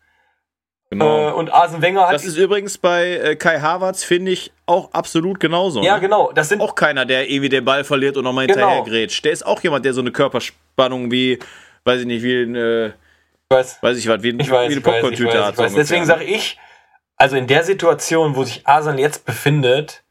[0.89, 1.29] Genau.
[1.29, 2.13] Äh, und Arsene Wenger hat.
[2.13, 5.81] Das ist übrigens bei äh, Kai Havertz, finde ich, auch absolut genauso.
[5.81, 6.01] Ja, ne?
[6.01, 6.33] genau.
[6.33, 8.67] Das sind auch keiner, der irgendwie den Ball verliert und nochmal genau.
[8.67, 9.23] hinterher grätscht.
[9.23, 11.39] Der ist auch jemand, der so eine Körperspannung wie,
[11.85, 12.91] weiß ich nicht, wie ein, äh,
[13.47, 15.55] weiß, weiß ich was, wie, ich weiß, wie eine Popcorn-Tüte hat.
[15.55, 16.59] So Deswegen sage ich,
[17.15, 20.03] also in der Situation, wo sich Arsene jetzt befindet,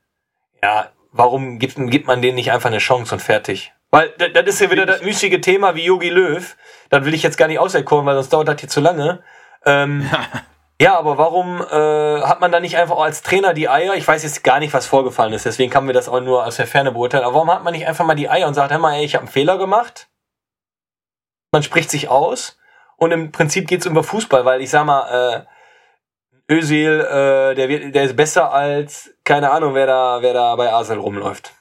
[0.62, 3.72] ja, warum gibt, gibt man denen nicht einfach eine Chance und fertig?
[3.90, 6.56] Weil das ist ja wieder das müßige Thema wie Yogi Löw.
[6.90, 9.22] Das will ich jetzt gar nicht auserkoren, weil sonst dauert das hier zu lange.
[9.64, 10.08] Ähm,
[10.78, 13.94] Ja, aber warum äh, hat man da nicht einfach als Trainer die Eier?
[13.94, 16.56] Ich weiß jetzt gar nicht, was vorgefallen ist, deswegen kann wir das auch nur aus
[16.56, 17.24] der Ferne beurteilen.
[17.24, 19.14] Aber warum hat man nicht einfach mal die Eier und sagt, hör mal, ey, ich
[19.14, 20.08] habe einen Fehler gemacht?
[21.50, 22.58] Man spricht sich aus
[22.98, 25.55] und im Prinzip geht's über Fußball, weil ich sag mal, äh,
[26.50, 30.72] Özil, äh, der, wird, der ist besser als keine Ahnung, wer da, wer da bei
[30.72, 31.52] Arsenal rumläuft.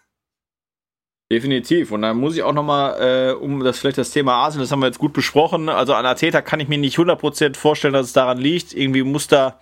[1.31, 1.91] Definitiv.
[1.91, 4.81] Und dann muss ich auch nochmal, äh, um das vielleicht das Thema Arsenal, das haben
[4.81, 5.69] wir jetzt gut besprochen.
[5.69, 8.73] Also an Ateta kann ich mir nicht 100% vorstellen, dass es daran liegt.
[8.73, 9.59] Irgendwie muss da,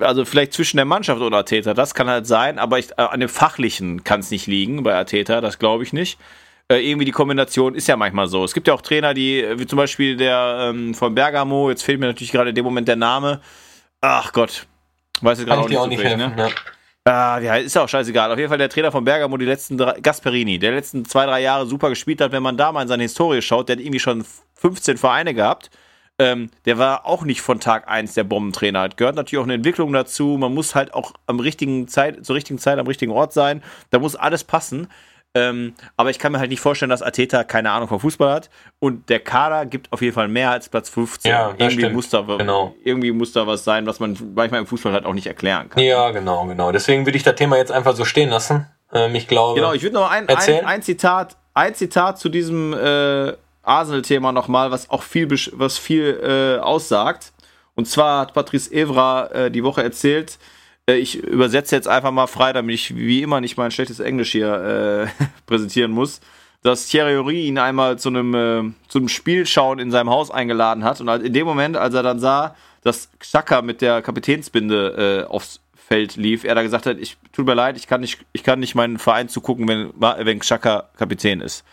[0.00, 3.20] also vielleicht zwischen der Mannschaft oder Ateta, das kann halt sein, aber ich, äh, an
[3.20, 6.18] dem Fachlichen kann es nicht liegen bei Ateta, das glaube ich nicht.
[6.70, 8.42] Äh, irgendwie die Kombination ist ja manchmal so.
[8.42, 12.00] Es gibt ja auch Trainer, die, wie zum Beispiel der ähm, von Bergamo, jetzt fehlt
[12.00, 13.42] mir natürlich gerade in dem Moment der Name.
[14.00, 14.66] Ach Gott,
[15.20, 16.34] weiß ich gerade auch nicht, auch nicht so helfen, ne?
[16.36, 16.48] Ja.
[17.04, 18.30] Ah, ja, ist ja auch scheißegal.
[18.30, 21.40] Auf jeden Fall der Trainer von Bergamo, die letzten drei, Gasperini, der letzten zwei, drei
[21.40, 22.32] Jahre super gespielt hat.
[22.32, 24.26] Wenn man da mal in seine Historie schaut, der hat irgendwie schon
[24.56, 25.70] 15 Vereine gehabt.
[26.18, 28.80] Ähm, der war auch nicht von Tag 1 der Bombentrainer.
[28.80, 30.36] Hat gehört natürlich auch eine Entwicklung dazu.
[30.38, 33.62] Man muss halt auch am richtigen Zeit, zur richtigen Zeit am richtigen Ort sein.
[33.90, 34.88] Da muss alles passen.
[35.34, 38.50] Ähm, aber ich kann mir halt nicht vorstellen, dass Ateta keine Ahnung vom Fußball hat.
[38.78, 41.30] Und der Kader gibt auf jeden Fall mehr als Platz 15.
[41.30, 42.74] Ja, irgendwie, muss da, genau.
[42.82, 45.82] irgendwie muss da was sein, was man manchmal im Fußball halt auch nicht erklären kann.
[45.82, 46.72] Ja, genau, genau.
[46.72, 48.66] Deswegen würde ich das Thema jetzt einfach so stehen lassen.
[48.92, 49.60] Ähm, ich glaube.
[49.60, 54.70] Genau, ich würde noch ein, ein, ein, Zitat, ein Zitat zu diesem äh, Arsenal-Thema nochmal,
[54.70, 57.32] was auch viel, was viel äh, aussagt.
[57.74, 60.57] Und zwar hat Patrice Evra äh, die Woche erzählt, äh,
[60.96, 65.08] ich übersetze jetzt einfach mal frei, damit ich wie immer nicht mein schlechtes Englisch hier
[65.20, 66.20] äh, präsentieren muss,
[66.62, 70.84] dass Thierry Henry ihn einmal zu einem, äh, zu einem Spielschauen in seinem Haus eingeladen
[70.84, 75.30] hat und in dem Moment, als er dann sah, dass Xhaka mit der Kapitänsbinde äh,
[75.30, 78.42] aufs Feld lief, er da gesagt hat, ich tut mir leid, ich kann nicht, ich
[78.42, 81.64] kann nicht meinen Verein zugucken, wenn, wenn Xhaka Kapitän ist.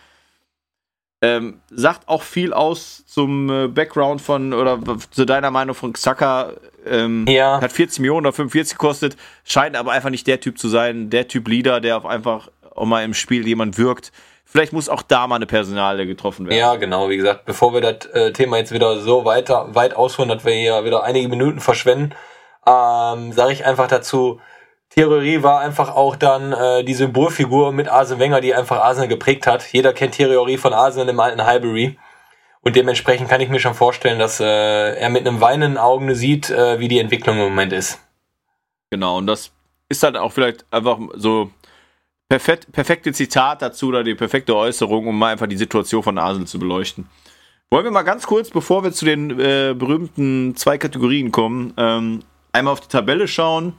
[1.26, 4.78] Ähm, sagt auch viel aus zum äh, Background von, oder
[5.10, 6.52] zu deiner Meinung von Xhaka.
[6.86, 7.60] Ähm, ja.
[7.60, 11.26] Hat 40 Millionen oder 45 gekostet, scheint aber einfach nicht der Typ zu sein, der
[11.26, 14.12] Typ Leader, der auf einfach auch mal im Spiel jemand wirkt.
[14.44, 16.58] Vielleicht muss auch da mal eine Personale getroffen werden.
[16.58, 20.28] Ja, genau, wie gesagt, bevor wir das äh, Thema jetzt wieder so weiter, weit ausholen,
[20.28, 22.14] dass wir hier wieder einige Minuten verschwenden,
[22.64, 24.40] ähm, sage ich einfach dazu,
[24.98, 29.46] Thierry war einfach auch dann äh, die Symbolfigur mit Arsene Wenger, die einfach Arsenal geprägt
[29.46, 29.70] hat.
[29.70, 31.98] Jeder kennt Thierry von Arsenal im alten Highbury.
[32.62, 36.48] Und dementsprechend kann ich mir schon vorstellen, dass äh, er mit einem weinenden Auge sieht,
[36.48, 38.00] äh, wie die Entwicklung im Moment ist.
[38.90, 39.52] Genau, und das
[39.90, 41.50] ist halt auch vielleicht einfach so
[42.30, 46.46] perfekt, perfekte Zitat dazu oder die perfekte Äußerung, um mal einfach die Situation von Arsenal
[46.46, 47.06] zu beleuchten.
[47.70, 52.22] Wollen wir mal ganz kurz, bevor wir zu den äh, berühmten zwei Kategorien kommen, ähm,
[52.52, 53.74] einmal auf die Tabelle schauen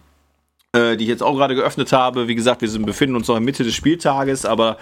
[0.77, 2.27] äh, die ich jetzt auch gerade geöffnet habe.
[2.27, 4.77] Wie gesagt, wir sind, befinden uns noch in Mitte des Spieltages, aber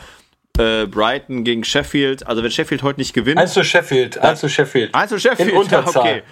[0.58, 3.38] äh, Brighton gegen Sheffield, also wenn Sheffield heute nicht gewinnt.
[3.39, 4.93] 1 zu Sheffield, 1 zu Sheffield.
[4.93, 6.02] 1 zu Sheffield, in Unterzahl.
[6.02, 6.24] okay.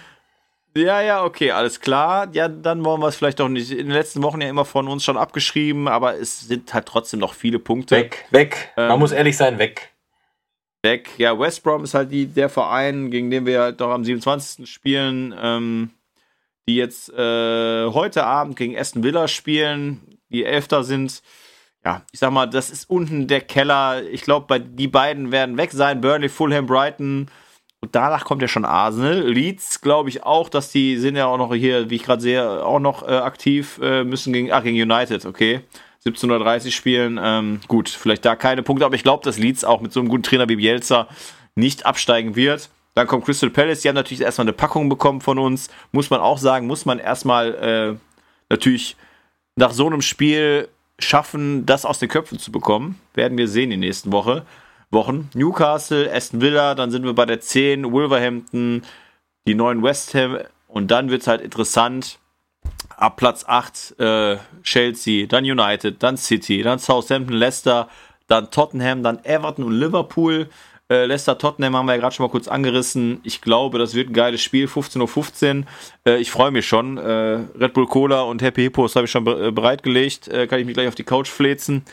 [0.75, 2.29] Ja, ja, okay, alles klar.
[2.31, 3.69] Ja, dann wollen wir es vielleicht doch nicht.
[3.69, 7.19] In den letzten Wochen ja immer von uns schon abgeschrieben, aber es sind halt trotzdem
[7.19, 7.97] noch viele Punkte.
[7.97, 8.73] Weg, weg.
[8.75, 9.91] Ähm, Man muss ehrlich sein, weg.
[10.81, 11.11] Weg.
[11.17, 14.67] Ja, West Brom ist halt die, der Verein, gegen den wir halt doch am 27.
[14.67, 15.33] spielen.
[15.39, 15.91] Ähm,
[16.67, 21.21] die jetzt äh, heute Abend gegen Aston Villa spielen, die Elfter sind.
[21.83, 24.03] Ja, ich sag mal, das ist unten der Keller.
[24.03, 25.99] Ich glaube, die beiden werden weg sein.
[25.99, 27.29] Burnley, Fulham, Brighton.
[27.81, 29.27] Und danach kommt ja schon Arsenal.
[29.27, 32.65] Leeds, glaube ich auch, dass die sind ja auch noch hier, wie ich gerade sehe,
[32.65, 35.59] auch noch äh, aktiv, äh, müssen gegen, ach, gegen United, okay.
[36.05, 37.19] 17.30 spielen.
[37.21, 40.07] Ähm, gut, vielleicht da keine Punkte, aber ich glaube, dass Leeds auch mit so einem
[40.07, 41.09] guten Trainer wie Bielsa
[41.55, 42.69] nicht absteigen wird.
[42.95, 45.69] Dann kommt Crystal Palace, die haben natürlich erstmal eine Packung bekommen von uns.
[45.91, 47.95] Muss man auch sagen, muss man erstmal äh,
[48.49, 48.95] natürlich
[49.55, 50.69] nach so einem Spiel
[50.99, 52.99] schaffen, das aus den Köpfen zu bekommen.
[53.13, 54.45] Werden wir sehen in den nächsten Woche,
[54.91, 55.29] Wochen.
[55.33, 58.83] Newcastle, Aston Villa, dann sind wir bei der 10, Wolverhampton,
[59.47, 60.37] die neuen West Ham
[60.67, 62.19] und dann wird es halt interessant.
[62.95, 67.89] Ab Platz 8 äh, Chelsea, dann United, dann City, dann Southampton, Leicester,
[68.27, 70.49] dann Tottenham, dann Everton und Liverpool.
[70.89, 73.21] Äh, Leicester Tottenham haben wir ja gerade schon mal kurz angerissen.
[73.23, 74.67] Ich glaube, das wird ein geiles Spiel.
[74.67, 75.65] 15.15 Uhr.
[76.05, 76.97] Äh, ich freue mich schon.
[76.97, 77.01] Äh,
[77.59, 80.27] Red Bull Cola und Happy Hippos habe ich schon be äh, bereitgelegt.
[80.27, 81.85] Äh, kann ich mich gleich auf die Couch flezen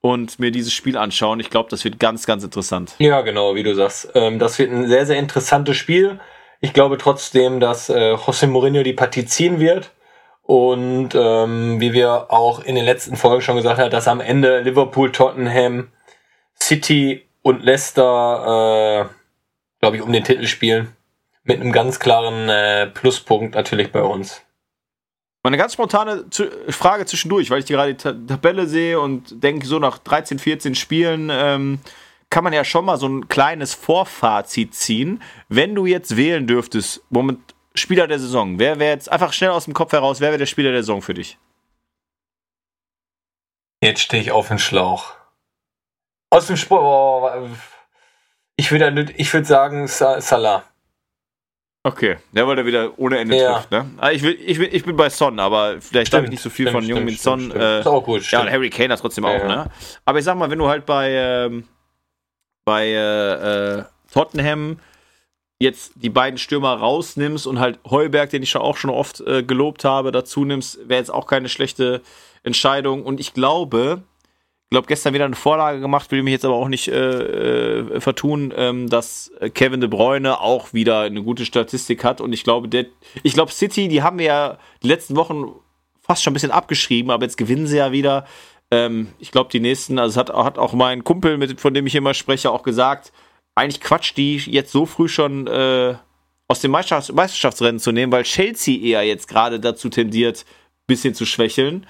[0.00, 1.40] und mir dieses Spiel anschauen.
[1.40, 2.94] Ich glaube, das wird ganz, ganz interessant.
[2.98, 4.10] Ja, genau, wie du sagst.
[4.14, 6.20] Ähm, das wird ein sehr, sehr interessantes Spiel.
[6.60, 9.92] Ich glaube trotzdem, dass äh, José Mourinho die Partie ziehen wird.
[10.42, 14.60] Und ähm, wie wir auch in den letzten Folgen schon gesagt haben, dass am Ende
[14.60, 15.88] Liverpool, Tottenham,
[16.60, 19.14] City und Leicester, äh,
[19.80, 20.96] glaube ich, um den Titel spielen.
[21.44, 24.42] Mit einem ganz klaren äh, Pluspunkt natürlich bei uns.
[25.42, 26.24] Meine ganz spontane
[26.70, 30.74] Frage zwischendurch, weil ich die gerade die Tabelle sehe und denke, so nach 13, 14
[30.74, 31.80] Spielen ähm,
[32.30, 35.20] kann man ja schon mal so ein kleines Vorfazit ziehen.
[35.50, 37.40] Wenn du jetzt wählen dürftest, Moment,
[37.74, 40.46] Spieler der Saison, wer wäre jetzt einfach schnell aus dem Kopf heraus, wer wäre der
[40.46, 41.36] Spieler der Saison für dich?
[43.82, 45.14] Jetzt stehe ich auf den Schlauch.
[46.34, 46.82] Aus dem Sport.
[46.82, 47.48] Oh,
[48.56, 50.64] ich würde ich würd sagen Salah.
[51.86, 53.54] Okay, ja, weil er wieder ohne Ende ja.
[53.54, 53.70] trifft.
[53.70, 53.90] Ne?
[53.98, 56.48] Ah, ich, will, ich, will, ich bin bei Son, aber vielleicht habe ich nicht so
[56.48, 57.50] viel stimmt, von Jung mit Son.
[57.50, 58.28] Äh, ist auch gut.
[58.30, 59.46] Ja, und Harry Kane hat trotzdem ja, auch.
[59.46, 59.66] Ne?
[60.06, 61.68] Aber ich sag mal, wenn du halt bei, ähm,
[62.64, 64.80] bei äh, äh, Tottenham
[65.60, 69.42] jetzt die beiden Stürmer rausnimmst und halt Heuberg, den ich schon auch schon oft äh,
[69.42, 72.00] gelobt habe, dazu nimmst, wäre jetzt auch keine schlechte
[72.42, 73.04] Entscheidung.
[73.04, 74.02] Und ich glaube,
[74.70, 78.52] glaube, gestern wieder eine Vorlage gemacht, will mich jetzt aber auch nicht äh, äh, vertun,
[78.56, 82.20] ähm, dass Kevin De Bruyne auch wieder eine gute Statistik hat.
[82.20, 82.86] Und ich glaube, der,
[83.22, 85.52] ich glaube, City, die haben wir ja die letzten Wochen
[86.00, 88.26] fast schon ein bisschen abgeschrieben, aber jetzt gewinnen sie ja wieder.
[88.70, 91.94] Ähm, ich glaube, die nächsten, also hat, hat auch mein Kumpel, mit, von dem ich
[91.94, 93.12] immer spreche, auch gesagt,
[93.54, 95.94] eigentlich Quatsch, die jetzt so früh schon äh,
[96.48, 101.14] aus dem Meisterschafts Meisterschaftsrennen zu nehmen, weil Chelsea eher jetzt gerade dazu tendiert, ein bisschen
[101.14, 101.86] zu schwächeln.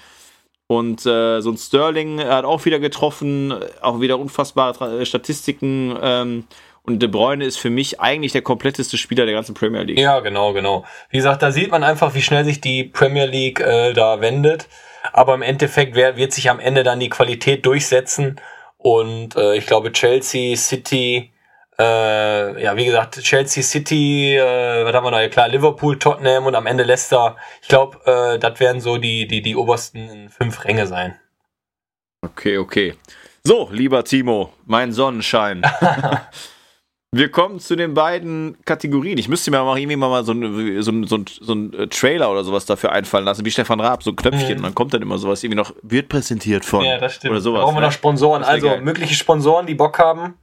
[0.74, 5.96] Und äh, so ein Sterling hat auch wieder getroffen, auch wieder unfassbare äh, Statistiken.
[6.02, 6.44] Ähm,
[6.82, 9.98] und De Bruyne ist für mich eigentlich der kompletteste Spieler der ganzen Premier League.
[9.98, 10.84] Ja, genau, genau.
[11.10, 14.68] Wie gesagt, da sieht man einfach, wie schnell sich die Premier League äh, da wendet.
[15.12, 18.40] Aber im Endeffekt wer, wird sich am Ende dann die Qualität durchsetzen.
[18.76, 21.30] Und äh, ich glaube, Chelsea, City,
[21.78, 25.18] äh, ja, wie gesagt, Chelsea City, äh, was haben wir noch?
[25.18, 27.36] Ja, klar, Liverpool, Tottenham und am Ende Leicester.
[27.62, 31.18] Ich glaube, äh, das werden so die, die, die obersten fünf Ränge sein.
[32.22, 32.94] Okay, okay.
[33.42, 35.62] So, lieber Timo, mein Sonnenschein.
[37.12, 39.18] Wir kommen zu den beiden Kategorien.
[39.18, 41.86] Ich müsste mir mal irgendwie mal so ein, so ein, so ein, so ein äh,
[41.86, 44.52] Trailer oder sowas dafür einfallen lassen, wie Stefan Raab, so ein Knöpfchen.
[44.52, 44.56] Mhm.
[44.56, 46.84] Und dann kommt dann immer sowas irgendwie noch, wird präsentiert von.
[46.84, 47.30] Ja, das stimmt.
[47.30, 47.60] Oder sowas.
[47.60, 47.86] Da brauchen wir ne?
[47.86, 48.42] noch Sponsoren.
[48.42, 48.80] Also geil.
[48.80, 50.34] mögliche Sponsoren, die Bock haben,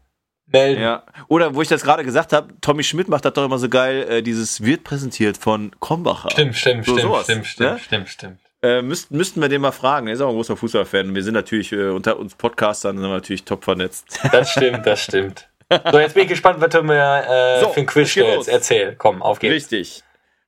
[0.51, 0.81] melden.
[0.81, 1.03] Ja.
[1.27, 4.05] Oder wo ich das gerade gesagt habe, Tommy Schmidt macht das doch immer so geil,
[4.09, 6.29] äh, dieses wird präsentiert von Krombacher.
[6.31, 7.79] Stimmt, stimmt, so, stimmt, sowas, stimmt, stimmt, ne?
[7.79, 8.37] stimmt, stimmt.
[8.63, 10.07] Äh, müssten, müssten wir den mal fragen.
[10.07, 11.15] Er ist auch ein großer Fußballfan.
[11.15, 14.19] Wir sind natürlich äh, unter uns Podcastern sind wir natürlich top vernetzt.
[14.31, 15.47] Das stimmt, das stimmt.
[15.91, 18.49] So, jetzt bin ich gespannt, was du mir äh, so, für ein Quiz stellst.
[18.49, 19.71] Erzähl, komm, auf geht's.
[19.71, 20.03] Richtig.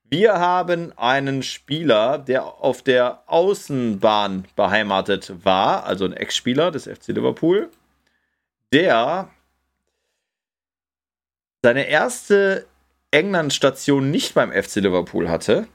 [0.09, 7.07] Wir haben einen Spieler, der auf der Außenbahn beheimatet war, also ein Ex-Spieler des FC
[7.07, 7.71] Liverpool,
[8.71, 9.29] der
[11.63, 12.67] seine erste
[13.11, 15.67] England-Station nicht beim FC Liverpool hatte.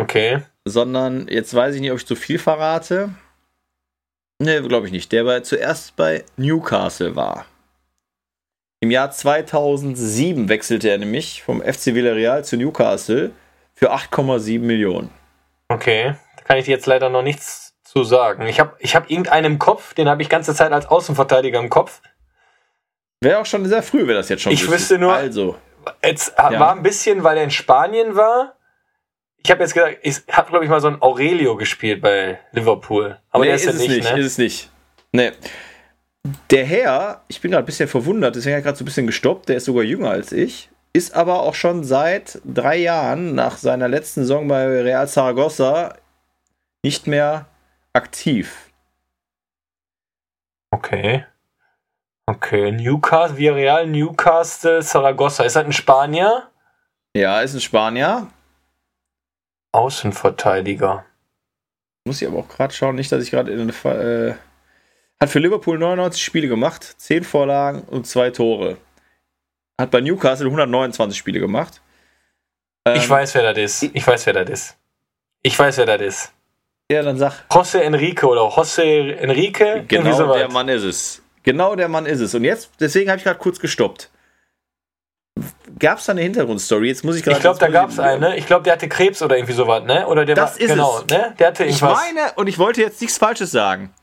[0.00, 0.42] Okay.
[0.64, 3.10] Sondern, jetzt weiß ich nicht, ob ich zu viel verrate.
[4.40, 5.12] Ne, glaube ich nicht.
[5.12, 7.46] Der war zuerst bei Newcastle war.
[8.80, 13.32] Im Jahr 2007 wechselte er nämlich vom FC Villarreal zu Newcastle
[13.74, 15.10] für 8,7 Millionen.
[15.68, 18.46] Okay, da kann ich dir jetzt leider noch nichts zu sagen.
[18.46, 21.70] Ich habe ich hab irgendeinen im Kopf, den habe ich ganze Zeit als Außenverteidiger im
[21.70, 22.00] Kopf.
[23.20, 24.52] Wäre auch schon sehr früh, wäre das jetzt schon.
[24.52, 25.56] Ich wüsste, wüsste nur, also.
[26.04, 26.58] Jetzt ja.
[26.58, 28.54] war ein bisschen, weil er in Spanien war.
[29.42, 33.18] Ich habe jetzt gesagt, ich habe, glaube ich, mal so ein Aurelio gespielt bei Liverpool.
[33.30, 34.18] Aber nee, der ist, ist ja nicht, nicht ne?
[34.20, 34.70] Ist es nicht.
[35.12, 35.32] Nee.
[36.50, 39.06] Der Herr, ich bin gerade ein bisschen verwundert, deswegen habe ich gerade so ein bisschen
[39.06, 43.56] gestoppt, der ist sogar jünger als ich, ist aber auch schon seit drei Jahren nach
[43.56, 45.96] seiner letzten Saison bei Real Zaragoza
[46.82, 47.46] nicht mehr
[47.92, 48.70] aktiv.
[50.70, 51.24] Okay.
[52.28, 55.44] Okay, Newcastle, Villarreal, Newcastle, Zaragoza.
[55.44, 56.50] Ist das ein Spanier?
[57.16, 58.26] Ja, ist ein Spanier.
[59.72, 61.06] Außenverteidiger.
[62.04, 63.72] Muss ich aber auch gerade schauen, nicht, dass ich gerade in eine.
[63.72, 64.34] Äh
[65.18, 68.76] hat für Liverpool 99 Spiele gemacht, 10 Vorlagen und 2 Tore.
[69.80, 71.80] Hat bei Newcastle 129 Spiele gemacht.
[72.94, 73.90] ich ähm, weiß, wer das ist.
[73.94, 74.76] Ich weiß, wer das ist.
[75.42, 76.32] Ich weiß, wer das ist.
[76.92, 77.46] Ja, dann sag.
[77.48, 79.86] José Enrique oder José Enrique.
[79.88, 81.22] Genau der Mann ist es.
[81.48, 82.34] Genau der Mann ist es.
[82.34, 84.10] Und jetzt, deswegen habe ich gerade kurz gestoppt.
[85.78, 86.88] Gab es da eine Hintergrundstory?
[86.88, 87.38] Jetzt muss ich gerade.
[87.38, 88.36] Ich glaube, da gab es eine.
[88.36, 90.06] Ich glaube, der hatte Krebs oder irgendwie sowas, ne?
[90.06, 91.06] Oder der das war, ist genau, es.
[91.06, 91.34] ne?
[91.38, 91.98] Der hatte irgendwas.
[92.06, 93.94] Ich meine, und ich wollte jetzt nichts Falsches sagen.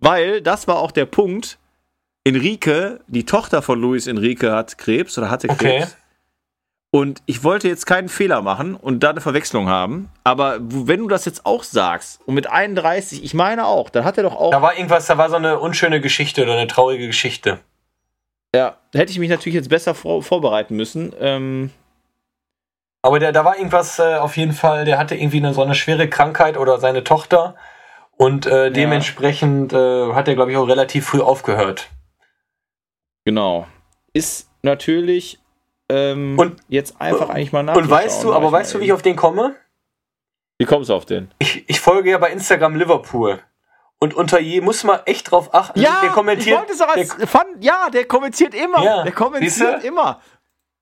[0.00, 1.58] Weil das war auch der Punkt.
[2.24, 5.62] Enrique, die Tochter von Luis Enrique, hat Krebs oder hatte Krebs.
[5.62, 5.86] Okay.
[6.94, 10.10] Und ich wollte jetzt keinen Fehler machen und da eine Verwechslung haben.
[10.24, 14.18] Aber wenn du das jetzt auch sagst und mit 31, ich meine auch, dann hat
[14.18, 14.50] er doch auch.
[14.50, 17.60] Da war irgendwas, da war so eine unschöne Geschichte oder eine traurige Geschichte.
[18.54, 21.14] Ja, da hätte ich mich natürlich jetzt besser vor, vorbereiten müssen.
[21.18, 21.70] Ähm
[23.00, 25.74] aber der, da war irgendwas äh, auf jeden Fall, der hatte irgendwie eine, so eine
[25.74, 27.54] schwere Krankheit oder seine Tochter
[28.18, 31.88] und äh, dementsprechend äh, hat er, glaube ich, auch relativ früh aufgehört.
[33.24, 33.66] Genau.
[34.12, 35.41] Ist natürlich
[35.88, 37.76] ähm, und, jetzt einfach eigentlich mal nach.
[37.76, 39.56] Und weißt du, aber weißt du, wie ich auf den komme?
[40.58, 41.30] Wie kommst du auf den?
[41.38, 43.40] Ich, ich folge ja bei Instagram Liverpool.
[43.98, 45.80] Und unter je muss man echt drauf achten.
[45.80, 46.48] Ja, der kommentiert.
[46.48, 48.82] Ich wollte es auch als der, fun, ja, der kommentiert immer.
[48.82, 50.20] Ja, der kommentiert immer.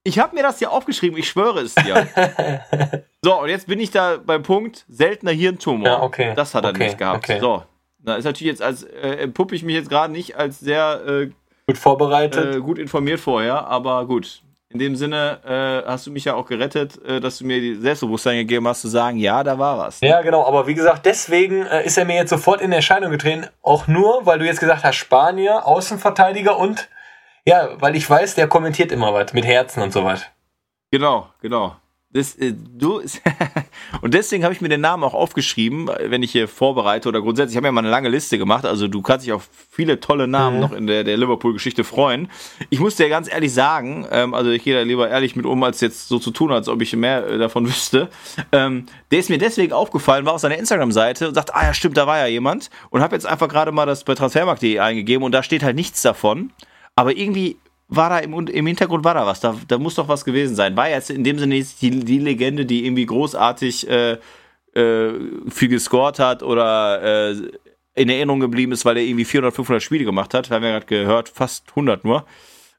[0.03, 2.07] Ich habe mir das hier aufgeschrieben, ich schwöre es dir.
[3.21, 5.87] so, und jetzt bin ich da beim Punkt seltener Hirntumor.
[5.87, 6.33] Ja, okay.
[6.35, 7.23] Das hat er okay, nicht gehabt.
[7.23, 7.39] Okay.
[7.39, 7.63] So,
[7.99, 11.29] da ist natürlich jetzt als äh, empuppe ich mich jetzt gerade nicht als sehr äh,
[11.67, 14.41] gut vorbereitet, äh, gut informiert vorher, aber gut.
[14.73, 17.75] In dem Sinne äh, hast du mich ja auch gerettet, äh, dass du mir die
[17.75, 19.99] Selbstbewusstsein gegeben hast, zu sagen, ja, da war was.
[19.99, 20.45] Ja, genau.
[20.45, 23.47] Aber wie gesagt, deswegen äh, ist er mir jetzt sofort in Erscheinung getreten.
[23.61, 26.87] Auch nur, weil du jetzt gesagt hast, Spanier, Außenverteidiger und
[27.45, 30.25] ja, weil ich weiß, der kommentiert immer was mit Herzen und so was.
[30.91, 31.75] Genau, genau.
[32.13, 33.01] Das, äh, du,
[34.01, 37.53] und deswegen habe ich mir den Namen auch aufgeschrieben, wenn ich hier vorbereite oder grundsätzlich,
[37.53, 40.27] ich habe mir mal eine lange Liste gemacht, also du kannst dich auf viele tolle
[40.27, 40.61] Namen mhm.
[40.61, 42.29] noch in der, der Liverpool-Geschichte freuen.
[42.69, 45.63] Ich muss dir ganz ehrlich sagen, ähm, also ich gehe da lieber ehrlich mit um,
[45.63, 48.09] als jetzt so zu tun, als ob ich mehr äh, davon wüsste.
[48.51, 51.95] Ähm, der ist mir deswegen aufgefallen, war auf seiner Instagram-Seite und sagt, ah ja stimmt,
[51.95, 55.31] da war ja jemand und habe jetzt einfach gerade mal das bei transfermarkt.de eingegeben und
[55.31, 56.51] da steht halt nichts davon.
[56.95, 57.57] Aber irgendwie
[57.91, 59.41] war da im, im Hintergrund war da was.
[59.41, 60.75] Da, da muss doch was gewesen sein.
[60.75, 64.17] War jetzt in dem Sinne die, die Legende, die irgendwie großartig äh,
[64.73, 65.13] äh,
[65.49, 67.35] viel gescored hat oder äh,
[67.93, 70.49] in Erinnerung geblieben ist, weil er irgendwie 400, 500 Spiele gemacht hat.
[70.49, 72.25] Haben wir gerade gehört, fast 100 nur.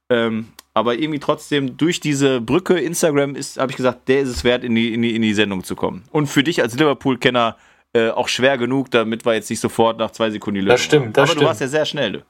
[0.09, 4.45] Ähm, aber irgendwie trotzdem durch diese Brücke Instagram ist, habe ich gesagt, der ist es
[4.45, 6.05] wert, in die, in die, in die Sendung zu kommen.
[6.11, 7.57] Und für dich als Liverpool-Kenner
[7.93, 10.83] äh, auch schwer genug, damit wir jetzt nicht sofort nach zwei Sekunden die Lösung Das
[10.83, 11.43] stimmt, das aber stimmt.
[11.43, 12.25] du warst ja sehr schnell.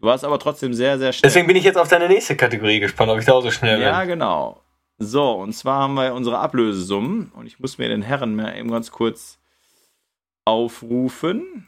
[0.00, 1.28] Du warst aber trotzdem sehr, sehr schnell.
[1.28, 3.76] Deswegen bin ich jetzt auf deine nächste Kategorie gespannt, ob ich da auch so schnell
[3.76, 3.86] bin.
[3.86, 4.60] Ja, genau.
[4.98, 7.32] So, und zwar haben wir unsere Ablösesummen.
[7.34, 9.38] Und ich muss mir den Herren mal eben ganz kurz
[10.44, 11.66] aufrufen.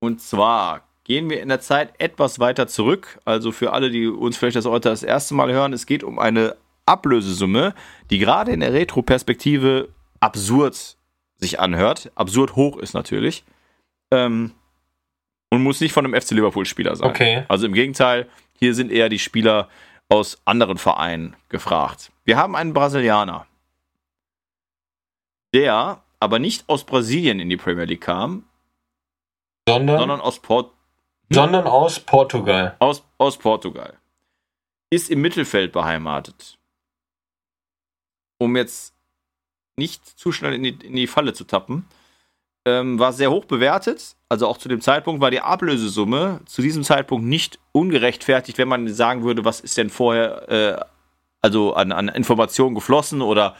[0.00, 3.18] Und zwar gehen wir in der Zeit etwas weiter zurück.
[3.24, 6.18] Also für alle, die uns vielleicht das heute das erste Mal hören, es geht um
[6.18, 6.56] eine
[6.86, 7.74] Ablösesumme,
[8.10, 9.88] die gerade in der Retro-Perspektive
[10.20, 10.96] absurd
[11.36, 12.10] sich anhört.
[12.14, 13.44] Absurd hoch ist natürlich.
[14.10, 14.52] Ähm,
[15.50, 17.08] und muss nicht von einem FC Liverpool-Spieler sein.
[17.08, 17.44] Okay.
[17.48, 18.28] Also im Gegenteil,
[18.58, 19.68] hier sind eher die Spieler
[20.08, 22.10] aus anderen Vereinen gefragt.
[22.24, 23.46] Wir haben einen Brasilianer,
[25.54, 28.44] der aber nicht aus Brasilien in die Premier League kam,
[29.68, 30.72] sondern, sondern aus Port
[31.30, 32.76] sondern aus Portugal.
[32.78, 33.98] Aus, aus Portugal.
[34.90, 36.58] Ist im Mittelfeld beheimatet.
[38.38, 38.94] Um jetzt
[39.76, 41.86] nicht zu schnell in die, in die Falle zu tappen.
[42.64, 44.16] Ähm, war sehr hoch bewertet.
[44.28, 48.88] Also auch zu dem Zeitpunkt war die Ablösesumme zu diesem Zeitpunkt nicht ungerechtfertigt, wenn man
[48.88, 50.84] sagen würde, was ist denn vorher äh,
[51.40, 53.50] also an, an Informationen geflossen oder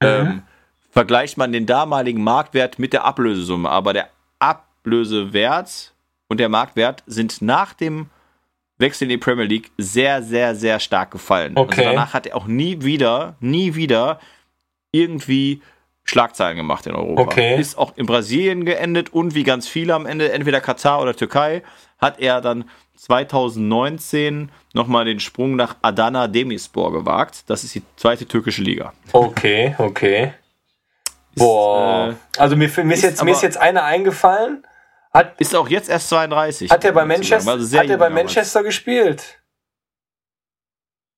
[0.00, 0.08] mhm.
[0.08, 0.42] ähm,
[0.90, 3.68] vergleicht man den damaligen Marktwert mit der Ablösesumme.
[3.68, 5.94] Aber der Ablösewert
[6.28, 8.06] und der Marktwert sind nach dem
[8.78, 11.56] Wechsel in die Premier League sehr, sehr, sehr stark gefallen.
[11.56, 11.80] Also okay.
[11.80, 14.20] Also danach hat er auch nie wieder, nie wieder
[14.92, 15.62] irgendwie
[16.04, 17.22] Schlagzeilen gemacht in Europa.
[17.22, 17.60] Okay.
[17.60, 21.62] Ist auch in Brasilien geendet und wie ganz viele am Ende, entweder Katar oder Türkei,
[21.98, 27.44] hat er dann 2019 nochmal den Sprung nach Adana Demirspor gewagt.
[27.48, 28.92] Das ist die zweite türkische Liga.
[29.12, 30.34] Okay, okay.
[31.36, 32.08] Boah.
[32.08, 34.66] Ist, äh, also mir, mir, ist, jetzt, mir ist jetzt einer eingefallen.
[35.12, 36.70] Hat, ist auch jetzt erst 32.
[36.70, 39.42] Hat er bei Manchester, also hat er bei Manchester gespielt?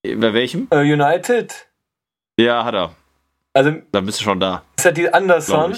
[0.03, 0.69] Bei welchem?
[0.73, 1.69] Uh, United.
[2.37, 2.95] Ja, hat er.
[3.55, 4.63] Also, Dann bist du schon da.
[4.77, 5.77] Ist er die Anderson?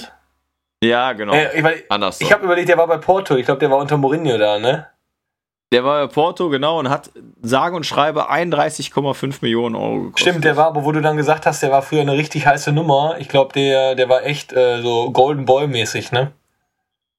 [0.82, 1.32] Ja, genau.
[1.32, 3.36] Äh, ich ich habe überlegt, der war bei Porto.
[3.36, 4.86] Ich glaube, der war unter Mourinho da, ne?
[5.72, 7.10] Der war bei Porto, genau, und hat
[7.42, 10.20] sage und schreibe 31,5 Millionen Euro gekostet.
[10.20, 12.72] Stimmt, der war, aber wo du dann gesagt hast, der war früher eine richtig heiße
[12.72, 13.16] Nummer.
[13.18, 16.32] Ich glaube, der, der war echt äh, so Golden Boy-mäßig, ne?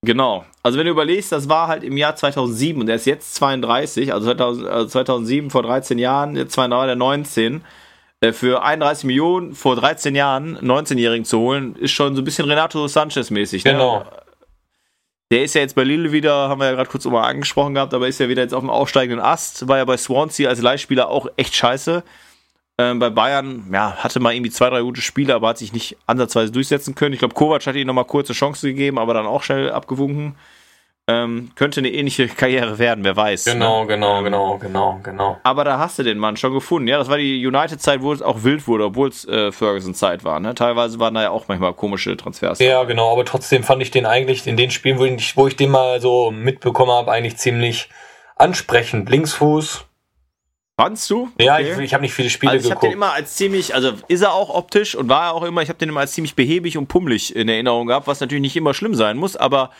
[0.02, 0.46] Genau.
[0.64, 4.14] Also wenn du überlegst, das war halt im Jahr 2007 und er ist jetzt 32,
[4.14, 7.64] also 2000, also 2007 vor 13 Jahren, jetzt 2009, der 19.
[8.22, 12.46] Äh, für 31 Millionen vor 13 Jahren 19-Jährigen zu holen, ist schon so ein bisschen
[12.46, 13.64] Renato Sanchez-mäßig.
[13.64, 13.74] Ne?
[13.74, 14.06] Genau.
[15.30, 17.94] Der ist ja jetzt bei Lille wieder, haben wir ja gerade kurz mal angesprochen gehabt,
[17.94, 19.68] aber ist ja wieder jetzt auf dem aufsteigenden Ast.
[19.68, 22.04] War ja bei Swansea als Leihspieler auch echt scheiße.
[22.80, 25.98] Ähm, bei Bayern, ja, hatte mal irgendwie zwei, drei gute Spiele, aber hat sich nicht
[26.06, 27.14] ansatzweise durchsetzen können.
[27.14, 30.36] Ich glaube, Kovac hat ihm nochmal kurze Chance gegeben, aber dann auch schnell abgewunken.
[31.10, 33.46] Ähm, könnte eine ähnliche Karriere werden, wer weiß.
[33.46, 33.88] Genau, ne?
[33.88, 35.38] genau, genau, genau, genau.
[35.44, 36.90] Aber da hast du den Mann schon gefunden.
[36.90, 40.42] Ja, das war die United-Zeit, wo es auch wild wurde, obwohl es äh, Ferguson-Zeit war.
[40.42, 40.54] Ne?
[40.54, 42.60] Teilweise waren da ja auch manchmal komische Transfers.
[42.60, 45.56] Ja, genau, aber trotzdem fand ich den eigentlich in den Spielen, wo ich, wo ich
[45.56, 47.90] den mal so mitbekommen habe, eigentlich ziemlich
[48.36, 49.10] ansprechend.
[49.10, 49.86] Linksfuß,
[50.80, 51.30] Fandst du?
[51.40, 51.72] Ja, okay.
[51.72, 52.84] ich, ich habe nicht viele Spiele also ich geguckt.
[52.84, 55.42] Ich habe den immer als ziemlich, also ist er auch optisch und war er auch
[55.42, 58.44] immer, ich habe den immer als ziemlich behäbig und pummelig in Erinnerung gehabt, was natürlich
[58.44, 59.72] nicht immer schlimm sein muss, aber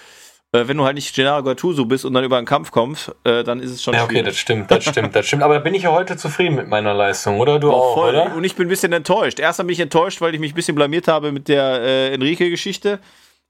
[0.58, 3.44] äh, wenn du halt nicht Gennaro Gattuso bist und dann über einen Kampf kommst, äh,
[3.44, 5.44] dann ist es schon Ja, okay, das stimmt, das stimmt, das stimmt.
[5.44, 7.60] Aber da bin ich ja heute zufrieden mit meiner Leistung, oder?
[7.60, 8.10] Du auch, voll.
[8.10, 8.36] oder?
[8.36, 9.40] Und ich bin ein bisschen enttäuscht.
[9.40, 13.00] Erst bin ich enttäuscht, weil ich mich ein bisschen blamiert habe mit der äh, Enrique-Geschichte.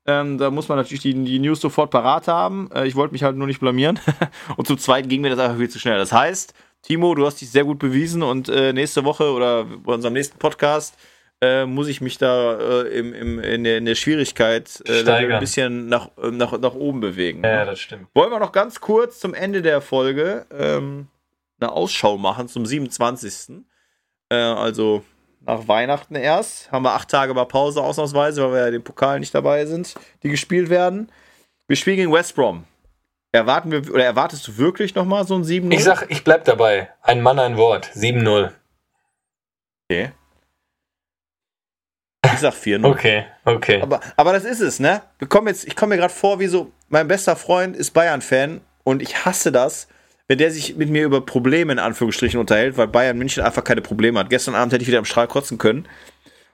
[0.05, 2.69] Ähm, da muss man natürlich die, die News sofort parat haben.
[2.73, 3.99] Äh, ich wollte mich halt nur nicht blamieren.
[4.57, 5.97] und zum Zweiten ging mir das einfach viel zu schnell.
[5.97, 9.93] Das heißt, Timo, du hast dich sehr gut bewiesen und äh, nächste Woche oder bei
[9.93, 10.95] unserem nächsten Podcast
[11.41, 15.39] äh, muss ich mich da äh, im, im, in, der, in der Schwierigkeit äh, ein
[15.39, 17.43] bisschen nach, nach, nach oben bewegen.
[17.43, 18.07] Ja, das stimmt.
[18.13, 21.07] Wollen wir noch ganz kurz zum Ende der Folge ähm,
[21.59, 23.63] eine Ausschau machen zum 27.
[24.29, 25.03] Äh, also
[25.41, 26.71] nach Weihnachten erst.
[26.71, 29.95] Haben wir acht Tage mal Pause ausnahmsweise, weil wir ja den Pokal nicht dabei sind,
[30.23, 31.11] die gespielt werden.
[31.67, 32.65] Wir spielen gegen West Brom.
[33.31, 35.73] Erwarten wir, oder erwartest du wirklich nochmal so ein 7-0?
[35.73, 36.89] Ich sag, ich bleib dabei.
[37.01, 37.85] Ein Mann, ein Wort.
[37.93, 38.51] 7-0.
[39.89, 40.11] Okay.
[42.25, 42.85] Ich sag 4-0.
[42.85, 43.81] Okay, okay.
[43.81, 45.01] Aber, aber das ist es, ne?
[45.19, 48.61] Wir kommen jetzt, ich komme mir gerade vor, wie so, mein bester Freund ist Bayern-Fan
[48.83, 49.87] und ich hasse das,
[50.27, 53.81] wenn der sich mit mir über Probleme in Anführungsstrichen unterhält, weil Bayern München einfach keine
[53.81, 54.29] Probleme hat.
[54.29, 55.87] Gestern Abend hätte ich wieder am Strahl kotzen können.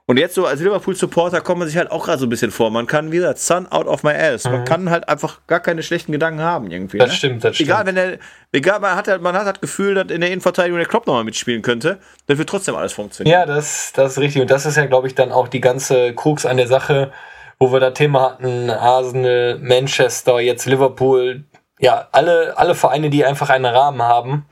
[0.06, 2.70] Und jetzt so als Liverpool-Supporter kommt man sich halt auch gerade so ein bisschen vor.
[2.72, 4.44] Man kann, wie gesagt, Sun out of my ass.
[4.44, 4.66] Man mhm.
[4.66, 6.98] kann halt einfach gar keine schlechten Gedanken haben irgendwie.
[6.98, 7.16] Das ne?
[7.16, 7.88] stimmt, das egal, stimmt.
[7.88, 8.20] Wenn der,
[8.52, 11.24] egal, man hat halt, man hat das Gefühl, dass in der Innenverteidigung der Klopp nochmal
[11.24, 13.32] mitspielen könnte, dann wird trotzdem alles funktionieren.
[13.34, 14.42] Ja, das, das ist richtig.
[14.42, 17.14] Und das ist ja, glaube ich, dann auch die ganze Krux an der Sache,
[17.58, 21.46] wo wir da Thema hatten, Arsenal, Manchester, jetzt Liverpool,
[21.80, 24.46] ja, alle, alle Vereine, die einfach einen Rahmen haben,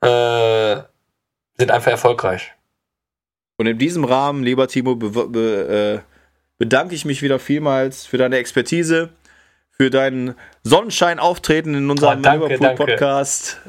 [0.00, 0.82] äh,
[1.58, 2.54] sind einfach erfolgreich.
[3.56, 6.14] Und in diesem Rahmen, lieber Timo, be be äh,
[6.58, 9.10] bedanke ich mich wieder vielmals für deine Expertise,
[9.70, 13.60] für deinen Sonnenschein-Auftreten in unserem oh, Liverpool-Podcast.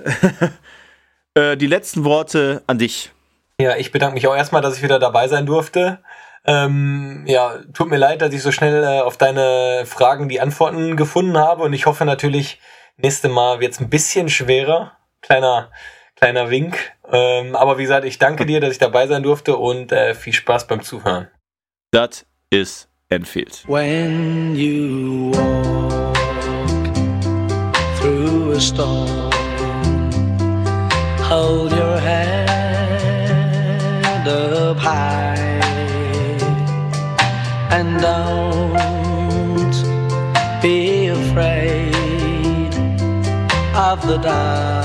[1.35, 3.11] äh, die letzten Worte an dich.
[3.59, 5.99] Ja, ich bedanke mich auch erstmal, dass ich wieder dabei sein durfte.
[6.45, 10.95] Ähm, ja, tut mir leid, dass ich so schnell äh, auf deine Fragen die Antworten
[10.95, 12.59] gefunden habe und ich hoffe natürlich,
[12.97, 14.91] nächste Mal wird es ein bisschen schwerer.
[15.21, 15.71] Kleiner,
[16.15, 16.94] kleiner Wink.
[17.11, 20.33] Ähm, aber wie gesagt, ich danke dir, dass ich dabei sein durfte und äh, viel
[20.33, 21.27] Spaß beim Zuhören.
[21.91, 23.63] Das ist Enfield.
[23.67, 26.15] When you walk
[27.99, 29.31] through a storm,
[31.21, 32.45] hold your head
[34.27, 35.35] up high
[37.71, 38.71] and don't
[40.61, 41.93] be afraid
[43.75, 44.84] of the dark.